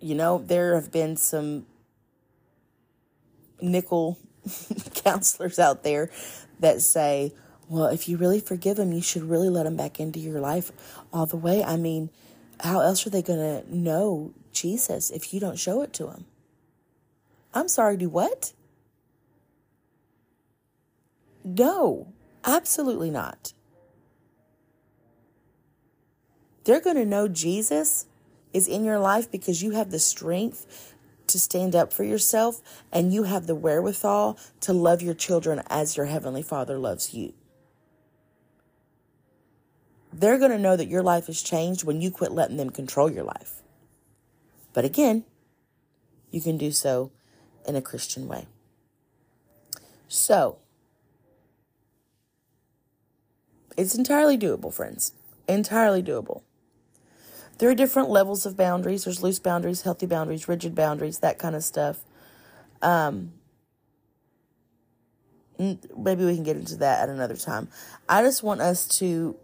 You 0.00 0.14
know, 0.14 0.38
there 0.38 0.74
have 0.74 0.90
been 0.90 1.16
some 1.16 1.66
nickel 3.62 4.18
counselors 4.94 5.58
out 5.58 5.82
there 5.82 6.10
that 6.60 6.80
say, 6.80 7.32
well, 7.68 7.86
if 7.86 8.08
you 8.08 8.16
really 8.16 8.40
forgive 8.40 8.76
them, 8.76 8.92
you 8.92 9.02
should 9.02 9.22
really 9.22 9.48
let 9.48 9.64
them 9.64 9.76
back 9.76 10.00
into 10.00 10.18
your 10.18 10.40
life 10.40 10.72
all 11.12 11.26
the 11.26 11.36
way. 11.36 11.62
I 11.62 11.76
mean, 11.76 12.10
how 12.60 12.80
else 12.80 13.06
are 13.06 13.10
they 13.10 13.22
going 13.22 13.38
to 13.38 13.74
know 13.76 14.34
Jesus 14.52 15.10
if 15.10 15.32
you 15.32 15.40
don't 15.40 15.58
show 15.58 15.82
it 15.82 15.92
to 15.94 16.06
them? 16.06 16.26
I'm 17.54 17.68
sorry, 17.68 17.96
do 17.96 18.08
what? 18.08 18.52
No, 21.44 22.12
absolutely 22.44 23.10
not. 23.10 23.52
They're 26.64 26.80
going 26.80 26.96
to 26.96 27.06
know 27.06 27.28
Jesus 27.28 28.06
is 28.52 28.68
in 28.68 28.84
your 28.84 28.98
life 28.98 29.30
because 29.30 29.62
you 29.62 29.72
have 29.72 29.90
the 29.90 29.98
strength 29.98 30.94
to 31.30 31.38
stand 31.38 31.74
up 31.74 31.92
for 31.92 32.04
yourself 32.04 32.60
and 32.92 33.12
you 33.12 33.24
have 33.24 33.46
the 33.46 33.54
wherewithal 33.54 34.38
to 34.60 34.72
love 34.72 35.02
your 35.02 35.14
children 35.14 35.62
as 35.68 35.96
your 35.96 36.06
Heavenly 36.06 36.42
Father 36.42 36.78
loves 36.78 37.14
you. 37.14 37.34
They're 40.12 40.38
going 40.38 40.50
to 40.50 40.58
know 40.58 40.76
that 40.76 40.88
your 40.88 41.02
life 41.02 41.26
has 41.26 41.42
changed 41.42 41.84
when 41.84 42.00
you 42.00 42.10
quit 42.10 42.32
letting 42.32 42.56
them 42.56 42.70
control 42.70 43.10
your 43.10 43.24
life. 43.24 43.62
But 44.72 44.84
again, 44.84 45.24
you 46.30 46.40
can 46.40 46.58
do 46.58 46.72
so 46.72 47.10
in 47.66 47.76
a 47.76 47.82
Christian 47.82 48.26
way. 48.28 48.46
So, 50.08 50.58
it's 53.76 53.94
entirely 53.94 54.36
doable, 54.36 54.72
friends. 54.72 55.12
Entirely 55.48 56.02
doable. 56.02 56.42
There 57.60 57.68
are 57.68 57.74
different 57.74 58.08
levels 58.08 58.46
of 58.46 58.56
boundaries. 58.56 59.04
There's 59.04 59.22
loose 59.22 59.38
boundaries, 59.38 59.82
healthy 59.82 60.06
boundaries, 60.06 60.48
rigid 60.48 60.74
boundaries, 60.74 61.18
that 61.18 61.38
kind 61.38 61.54
of 61.54 61.62
stuff. 61.62 62.00
Um, 62.80 63.34
maybe 65.58 66.24
we 66.24 66.34
can 66.34 66.42
get 66.42 66.56
into 66.56 66.76
that 66.76 67.02
at 67.02 67.10
another 67.10 67.36
time. 67.36 67.68
I 68.08 68.22
just 68.22 68.42
want 68.42 68.62
us 68.62 68.88
to 68.98 69.36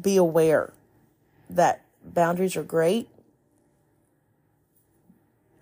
be 0.00 0.16
aware 0.16 0.72
that 1.50 1.84
boundaries 2.02 2.56
are 2.56 2.62
great, 2.62 3.10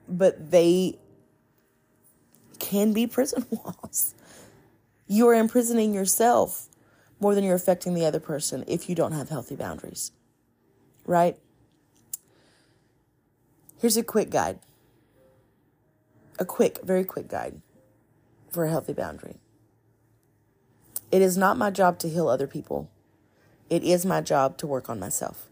but 0.08 0.52
they 0.52 0.96
can 2.60 2.92
be 2.92 3.08
prison 3.08 3.46
walls. 3.50 4.14
You 5.08 5.26
are 5.26 5.34
imprisoning 5.34 5.92
yourself 5.92 6.68
more 7.18 7.34
than 7.34 7.42
you're 7.42 7.56
affecting 7.56 7.94
the 7.94 8.06
other 8.06 8.20
person 8.20 8.62
if 8.68 8.88
you 8.88 8.94
don't 8.94 9.10
have 9.10 9.28
healthy 9.28 9.56
boundaries. 9.56 10.12
Right? 11.04 11.37
Here's 13.80 13.96
a 13.96 14.02
quick 14.02 14.30
guide. 14.30 14.60
A 16.38 16.44
quick, 16.44 16.80
very 16.82 17.04
quick 17.04 17.28
guide 17.28 17.60
for 18.50 18.64
a 18.64 18.70
healthy 18.70 18.92
boundary. 18.92 19.37
It 21.10 21.22
is 21.22 21.37
not 21.37 21.58
my 21.58 21.70
job 21.70 21.98
to 22.00 22.08
heal 22.08 22.28
other 22.28 22.46
people. 22.46 22.90
It 23.70 23.82
is 23.82 24.04
my 24.04 24.20
job 24.20 24.56
to 24.58 24.66
work 24.66 24.88
on 24.88 24.98
myself. 24.98 25.48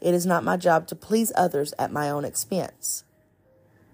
It 0.00 0.14
is 0.14 0.26
not 0.26 0.44
my 0.44 0.56
job 0.56 0.86
to 0.88 0.96
please 0.96 1.32
others 1.36 1.72
at 1.78 1.92
my 1.92 2.10
own 2.10 2.24
expense, 2.24 3.04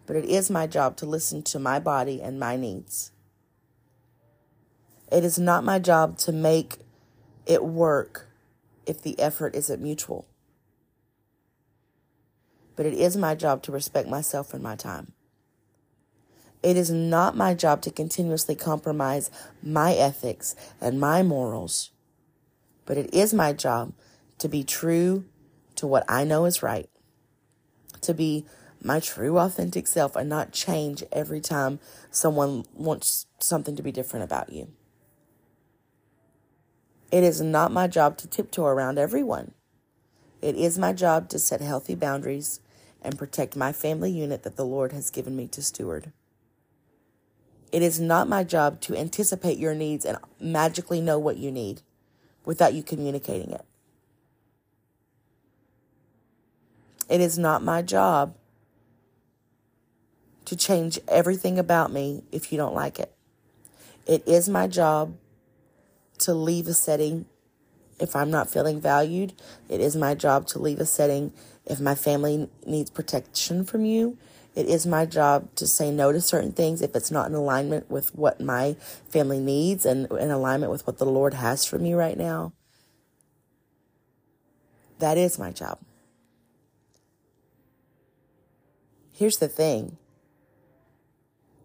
but 0.07 0.17
it 0.17 0.25
is 0.25 0.51
my 0.51 0.67
job 0.67 0.97
to 0.97 1.07
listen 1.07 1.43
to 1.45 1.59
my 1.59 1.79
body 1.79 2.23
and 2.23 2.41
my 2.41 2.57
needs. 2.57 3.13
It 5.13 5.25
is 5.25 5.39
not 5.39 5.65
my 5.65 5.79
job 5.79 6.17
to 6.19 6.33
make 6.33 6.79
it 7.47 7.65
work 7.65 8.29
if 8.87 9.03
the 9.03 9.19
effort 9.21 9.55
isn't 9.55 9.83
mutual. 9.83 10.27
But 12.79 12.87
it 12.87 12.95
is 12.95 13.17
my 13.17 13.35
job 13.35 13.65
to 13.65 13.73
respect 13.73 14.09
myself 14.09 14.55
and 14.55 14.63
my 14.63 14.77
time. 14.77 15.11
It 16.63 16.77
is 16.77 16.93
not 16.93 17.37
my 17.37 17.53
job 17.53 17.83
to 17.83 17.91
continuously 17.91 18.55
compromise 18.55 19.33
my 19.61 19.95
ethics 19.95 20.55
and 20.81 21.01
my 21.01 21.25
morals, 21.25 21.91
but 22.87 22.97
it 22.97 23.13
is 23.13 23.35
my 23.35 23.53
job 23.53 23.95
to 24.39 24.49
be 24.49 24.63
true 24.63 25.25
to 25.75 25.89
what 25.89 26.05
I 26.09 26.23
know 26.23 26.45
is 26.45 26.63
right, 26.63 26.89
to 28.03 28.15
be 28.15 28.47
my 28.81 29.01
true 29.01 29.41
authentic 29.41 29.89
self 29.89 30.15
and 30.15 30.29
not 30.29 30.53
change 30.53 31.03
every 31.11 31.41
time 31.41 31.81
someone 32.13 32.65
wants 32.75 33.27
something 33.41 33.75
to 33.75 33.83
be 33.83 33.91
different 33.91 34.23
about 34.23 34.53
you. 34.53 34.69
It 37.11 37.25
is 37.25 37.41
not 37.41 37.73
my 37.73 37.89
job 37.89 38.19
to 38.19 38.29
tiptoe 38.29 38.67
around 38.67 38.99
everyone. 38.99 39.55
It 40.41 40.55
is 40.55 40.79
my 40.79 40.93
job 40.93 41.29
to 41.31 41.41
set 41.41 41.61
healthy 41.61 41.97
boundaries 41.97 42.61
and 43.03 43.19
protect 43.19 43.57
my 43.57 43.73
family 43.73 44.11
unit 44.11 44.43
that 44.43 44.57
the 44.57 44.65
Lord 44.65 44.93
has 44.93 45.11
given 45.11 45.37
me 45.37 45.47
to 45.49 45.63
steward. 45.63 46.13
It 47.71 47.83
is 47.83 48.01
not 48.01 48.29
my 48.29 48.45
job 48.45 48.81
to 48.83 48.97
anticipate 48.97 49.59
your 49.59 49.75
needs 49.75 50.05
and 50.05 50.19
magically 50.41 51.01
know 51.01 51.19
what 51.19 51.37
you 51.37 51.51
need 51.51 51.83
without 52.45 52.73
you 52.75 52.83
communicating 52.83 53.51
it. 53.51 53.65
It 57.09 57.21
is 57.21 57.39
not 57.39 57.63
my 57.63 57.83
job 57.83 58.35
to 60.45 60.57
change 60.57 60.99
everything 61.09 61.59
about 61.59 61.93
me 61.93 62.25
if 62.33 62.51
you 62.51 62.59
don't 62.59 62.75
like 62.75 62.99
it. 62.99 63.13
It 64.07 64.27
is 64.27 64.49
my 64.49 64.67
job 64.67 65.15
to 66.19 66.33
leave 66.33 66.67
a 66.67 66.75
setting 66.75 67.27
if 68.01 68.17
I'm 68.17 68.31
not 68.31 68.51
feeling 68.51 68.81
valued. 68.81 69.35
It 69.69 69.81
is 69.81 69.95
my 69.97 70.15
job 70.15 70.47
to 70.49 70.59
leave 70.59 70.81
a 70.81 70.87
setting 70.87 71.33
if 71.69 71.79
my 71.81 71.95
family 71.95 72.49
needs 72.67 72.91
protection 72.91 73.65
from 73.65 73.85
you. 73.85 74.17
It 74.55 74.67
is 74.67 74.87
my 74.87 75.07
job 75.07 75.55
to 75.57 75.67
say 75.67 75.93
no 75.93 76.11
to 76.11 76.21
certain 76.21 76.53
things 76.53 76.83
if 76.83 76.97
it's 76.97 77.11
not 77.11 77.29
in 77.29 77.35
alignment 77.35 77.89
with 77.91 78.15
what 78.15 78.41
my 78.41 78.75
family 79.09 79.39
needs 79.39 79.87
and 79.87 80.11
in 80.11 80.31
alignment 80.31 80.73
with 80.73 80.87
what 80.87 80.99
the 80.99 81.07
Lord 81.07 81.35
has 81.35 81.65
for 81.65 81.79
me 81.79 81.95
right 81.95 82.19
now. 82.19 82.53
That 84.99 85.17
is 85.17 85.39
my 85.39 85.53
job. 85.53 85.79
Here's 89.13 89.39
the 89.39 89.49
thing 89.49 89.97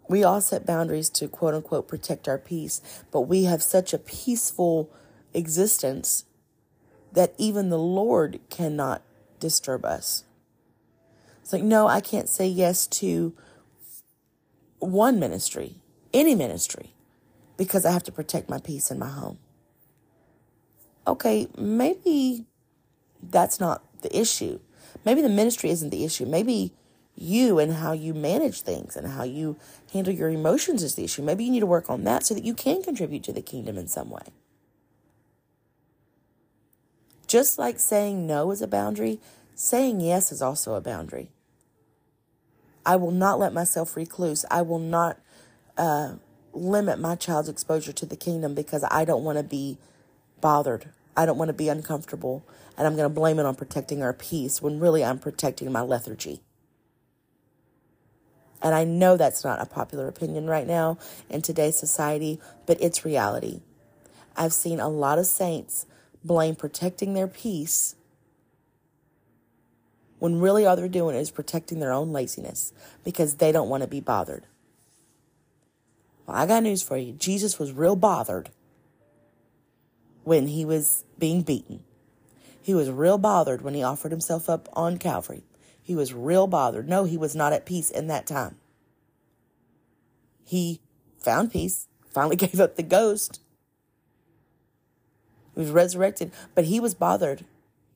we 0.10 0.24
all 0.24 0.42
set 0.42 0.66
boundaries 0.66 1.10
to 1.12 1.28
quote 1.28 1.54
unquote 1.54 1.88
protect 1.88 2.28
our 2.28 2.38
peace, 2.38 2.82
but 3.12 3.22
we 3.22 3.46
have 3.46 3.64
such 3.64 3.94
a 3.94 3.98
peaceful 3.98 4.92
existence 5.34 6.26
that 7.14 7.34
even 7.38 7.70
the 7.70 7.80
Lord 7.80 8.40
cannot 8.50 9.02
disturb 9.44 9.84
us. 9.84 10.24
It's 11.42 11.52
like, 11.52 11.62
no, 11.62 11.88
I 11.88 12.00
can't 12.00 12.30
say 12.30 12.48
yes 12.48 12.88
to 12.88 13.34
one 14.80 15.20
ministry, 15.20 15.76
any 16.14 16.34
ministry, 16.34 16.94
because 17.58 17.86
I 17.86 17.92
have 17.92 18.04
to 18.04 18.12
protect 18.12 18.50
my 18.50 18.60
peace 18.60 18.90
in 18.90 18.98
my 18.98 19.10
home. 19.10 19.38
Okay, 21.06 21.50
maybe 21.58 22.46
that's 23.22 23.60
not 23.60 23.84
the 24.02 24.18
issue. 24.18 24.60
Maybe 25.04 25.22
the 25.22 25.30
ministry 25.30 25.70
isn't 25.70 25.90
the 25.90 26.06
issue. 26.06 26.26
Maybe 26.26 26.72
you 27.16 27.60
and 27.60 27.74
how 27.74 27.92
you 27.92 28.14
manage 28.14 28.62
things 28.62 28.96
and 28.96 29.08
how 29.08 29.24
you 29.24 29.58
handle 29.92 30.14
your 30.14 30.30
emotions 30.30 30.82
is 30.82 30.96
the 30.96 31.04
issue. 31.04 31.22
Maybe 31.22 31.44
you 31.44 31.52
need 31.52 31.60
to 31.60 31.66
work 31.66 31.90
on 31.90 32.06
that 32.06 32.26
so 32.26 32.34
that 32.34 32.46
you 32.46 32.54
can 32.54 32.82
contribute 32.82 33.24
to 33.24 33.34
the 33.34 33.42
kingdom 33.42 33.78
in 33.78 33.90
some 33.90 34.10
way. 34.10 34.24
Just 37.34 37.58
like 37.58 37.80
saying 37.80 38.28
no 38.28 38.52
is 38.52 38.62
a 38.62 38.68
boundary, 38.68 39.20
saying 39.56 40.02
yes 40.02 40.32
is 40.32 40.40
also 40.40 40.76
a 40.76 40.82
boundary. 40.82 41.32
I 42.86 42.96
will 42.96 43.10
not 43.10 43.40
let 43.40 43.54
myself 43.54 43.96
recluse. 43.98 44.46
I 44.52 44.62
will 44.62 44.78
not 44.78 45.18
uh, 45.76 46.18
limit 46.54 47.00
my 47.00 47.16
child's 47.16 47.50
exposure 47.50 47.92
to 47.92 48.06
the 48.06 48.16
kingdom 48.16 48.54
because 48.54 48.86
I 48.92 49.04
don't 49.04 49.24
want 49.24 49.40
to 49.40 49.44
be 49.44 49.80
bothered. 50.42 50.92
I 51.18 51.26
don't 51.26 51.40
want 51.40 51.50
to 51.50 51.54
be 51.54 51.70
uncomfortable. 51.70 52.46
And 52.78 52.86
I'm 52.86 52.96
going 52.96 53.10
to 53.10 53.16
blame 53.16 53.40
it 53.40 53.48
on 53.48 53.56
protecting 53.56 54.04
our 54.04 54.14
peace 54.14 54.62
when 54.62 54.80
really 54.80 55.04
I'm 55.04 55.18
protecting 55.18 55.72
my 55.72 55.82
lethargy. 55.82 56.42
And 58.62 58.76
I 58.76 58.84
know 58.84 59.18
that's 59.18 59.44
not 59.44 59.60
a 59.60 59.66
popular 59.66 60.08
opinion 60.08 60.46
right 60.46 60.68
now 60.68 61.00
in 61.32 61.42
today's 61.42 61.80
society, 61.80 62.40
but 62.68 62.80
it's 62.80 63.04
reality. 63.04 63.62
I've 64.38 64.54
seen 64.54 64.80
a 64.80 64.88
lot 64.88 65.18
of 65.18 65.26
saints 65.26 65.88
blame 66.24 66.56
protecting 66.56 67.14
their 67.14 67.28
peace 67.28 67.96
when 70.20 70.40
really 70.40 70.66
all 70.66 70.76
they're 70.76 70.88
doing 70.88 71.16
is 71.16 71.32
protecting 71.32 71.80
their 71.80 71.92
own 71.92 72.14
laziness 72.14 72.72
because 73.04 73.36
they 73.36 73.52
don't 73.52 73.68
want 73.68 73.84
to 73.84 73.90
be 73.90 74.00
bothered. 74.00 74.46
Well, 76.26 76.38
I 76.38 76.46
got 76.46 76.64
news 76.64 76.82
for 76.82 76.98
you. 76.98 77.12
Jesus 77.12 77.60
was 77.60 77.74
real 77.74 77.98
bothered 77.98 78.50
when 80.24 80.48
he 80.48 80.64
was 80.64 81.04
being 81.20 81.42
beaten. 81.42 81.84
He 82.62 82.74
was 82.74 82.90
real 82.90 83.18
bothered 83.18 83.62
when 83.62 83.74
he 83.74 83.84
offered 83.84 84.12
himself 84.12 84.50
up 84.50 84.70
on 84.74 84.98
Calvary. 84.98 85.44
He 85.82 85.96
was 85.96 86.14
real 86.14 86.48
bothered. 86.48 86.88
No, 86.88 87.04
he 87.04 87.18
was 87.18 87.36
not 87.36 87.52
at 87.52 87.66
peace 87.66 87.90
in 87.92 88.08
that 88.08 88.26
time. 88.26 88.56
He 90.46 90.80
found 91.18 91.52
peace, 91.52 91.88
finally 92.10 92.36
gave 92.38 92.62
up 92.62 92.78
the 92.78 92.84
ghost. 92.84 93.42
He 95.54 95.62
was 95.62 95.72
resurrected, 95.72 96.32
but 96.56 96.66
he 96.66 96.80
was 96.80 96.94
bothered. 96.94 97.46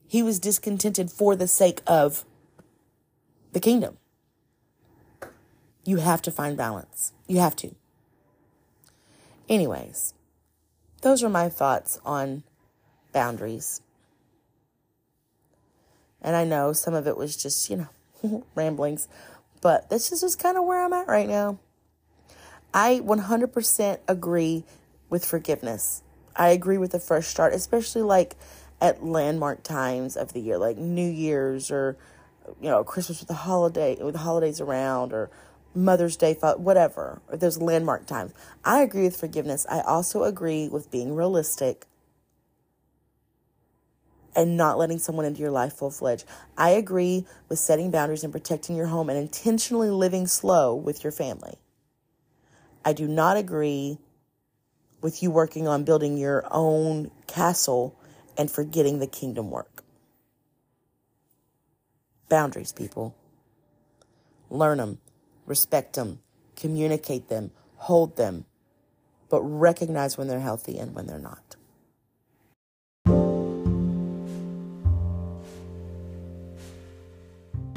He 0.08 0.24
was 0.24 0.40
discontented 0.40 1.12
for 1.12 1.36
the 1.36 1.48
sake 1.48 1.82
of 1.86 2.26
the 3.54 3.60
kingdom. 3.60 3.98
You 5.84 5.98
have 5.98 6.22
to 6.24 6.32
find 6.32 6.58
balance. 6.58 7.14
You 7.28 7.40
have 7.40 7.56
to. 7.58 7.76
Anyways, 9.50 10.14
those 11.02 11.24
are 11.24 11.30
my 11.30 11.50
thoughts 11.50 12.00
on 12.06 12.44
boundaries. 13.14 13.82
And 16.22 16.36
I 16.36 16.44
know 16.44 16.74
some 16.74 16.94
of 16.94 17.08
it 17.08 17.16
was 17.16 17.38
just, 17.38 17.70
you 17.70 17.88
know, 18.24 18.44
ramblings, 18.56 19.08
but 19.62 19.90
this 19.90 20.12
is 20.12 20.22
just 20.22 20.40
kind 20.40 20.58
of 20.58 20.66
where 20.66 20.84
I'm 20.84 20.94
at 20.94 21.08
right 21.08 21.28
now. 21.28 21.60
I 22.74 23.00
100% 23.04 24.00
agree 24.08 24.66
with 25.10 25.26
forgiveness. 25.26 26.04
I 26.38 26.50
agree 26.50 26.78
with 26.78 26.92
the 26.92 27.00
fresh 27.00 27.28
start, 27.28 27.54
especially 27.54 28.04
like 28.04 28.36
at 28.80 29.04
landmark 29.04 29.64
times 29.64 30.16
of 30.16 30.34
the 30.34 30.40
year, 30.40 30.58
like 30.58 30.78
New 30.78 31.10
Year's 31.10 31.72
or 31.72 31.98
you 32.62 32.70
know 32.70 32.84
Christmas 32.84 33.20
with 33.20 33.28
the 33.28 33.34
holiday 33.34 33.98
with 34.02 34.14
the 34.14 34.20
holidays 34.20 34.62
around 34.62 35.12
or 35.12 35.30
Mother's 35.74 36.16
Day, 36.16 36.34
whatever. 36.36 37.22
Or 37.28 37.38
those 37.38 37.60
landmark 37.60 38.06
times. 38.06 38.34
I 38.64 38.82
agree 38.82 39.04
with 39.04 39.18
forgiveness. 39.18 39.66
I 39.70 39.82
also 39.82 40.24
agree 40.24 40.70
with 40.70 40.92
being 40.92 41.16
realistic 41.16 41.86
and 44.36 44.56
not 44.56 44.78
letting 44.78 45.00
someone 45.00 45.26
into 45.26 45.42
your 45.42 45.52
life 45.52 45.74
full 45.74 45.90
fledged. 45.90 46.24
I 46.56 46.70
agree 46.70 47.26
with 47.50 47.58
setting 47.58 47.90
boundaries 47.90 48.24
and 48.24 48.32
protecting 48.32 48.76
your 48.76 48.86
home 48.86 49.10
and 49.10 49.18
intentionally 49.18 49.90
living 49.90 50.28
slow 50.28 50.76
with 50.76 51.04
your 51.04 51.12
family. 51.12 51.56
I 52.86 52.94
do 52.94 53.08
not 53.08 53.36
agree 53.36 53.98
with 55.02 55.22
you 55.22 55.32
working 55.32 55.68
on 55.68 55.84
building 55.84 56.18
your 56.18 56.46
own 56.52 57.12
castle 57.28 57.96
and 58.38 58.50
forgetting 58.50 59.00
the 59.00 59.08
kingdom 59.08 59.50
work. 59.50 59.84
Boundaries, 62.30 62.72
people. 62.72 63.16
Learn 64.50 64.78
them, 64.78 65.00
respect 65.46 65.96
them, 65.96 66.20
communicate 66.56 67.30
them, 67.30 67.52
hold 67.76 68.18
them, 68.18 68.46
but 69.30 69.42
recognize 69.42 70.18
when 70.18 70.28
they're 70.28 70.40
healthy 70.40 70.78
and 70.78 70.96
when 70.96 71.08
they're 71.08 71.20
not. 71.20 71.56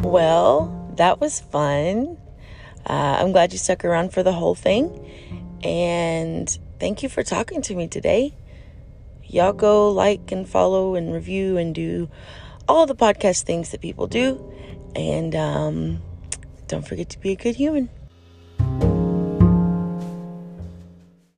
Well, 0.03 0.93
that 0.97 1.21
was 1.21 1.41
fun. 1.41 2.19
Uh, 2.89 3.19
I'm 3.21 3.33
glad 3.33 3.53
you 3.53 3.59
stuck 3.59 3.85
around 3.85 4.13
for 4.13 4.23
the 4.23 4.33
whole 4.33 4.55
thing. 4.55 5.07
And 5.63 6.59
thank 6.81 7.03
you 7.03 7.09
for 7.09 7.23
talking 7.23 7.63
to 7.63 7.75
me 7.75 7.87
today. 7.87 8.35
Y'all 9.25 9.53
go 9.53 9.91
like 9.91 10.33
and 10.33 10.49
follow 10.49 10.97
and 10.97 11.13
review 11.13 11.57
and 11.57 11.75
do 11.75 12.09
all 12.67 12.87
the 12.87 12.97
podcast 12.97 13.43
things 13.45 13.71
that 13.71 13.81
people 13.81 14.09
do. 14.09 14.53
And 14.97 15.37
um, 15.37 16.03
don't 16.67 16.87
forget 16.87 17.11
to 17.11 17.21
be 17.21 17.33
a 17.33 17.37
good 17.37 17.55
human. 17.55 17.91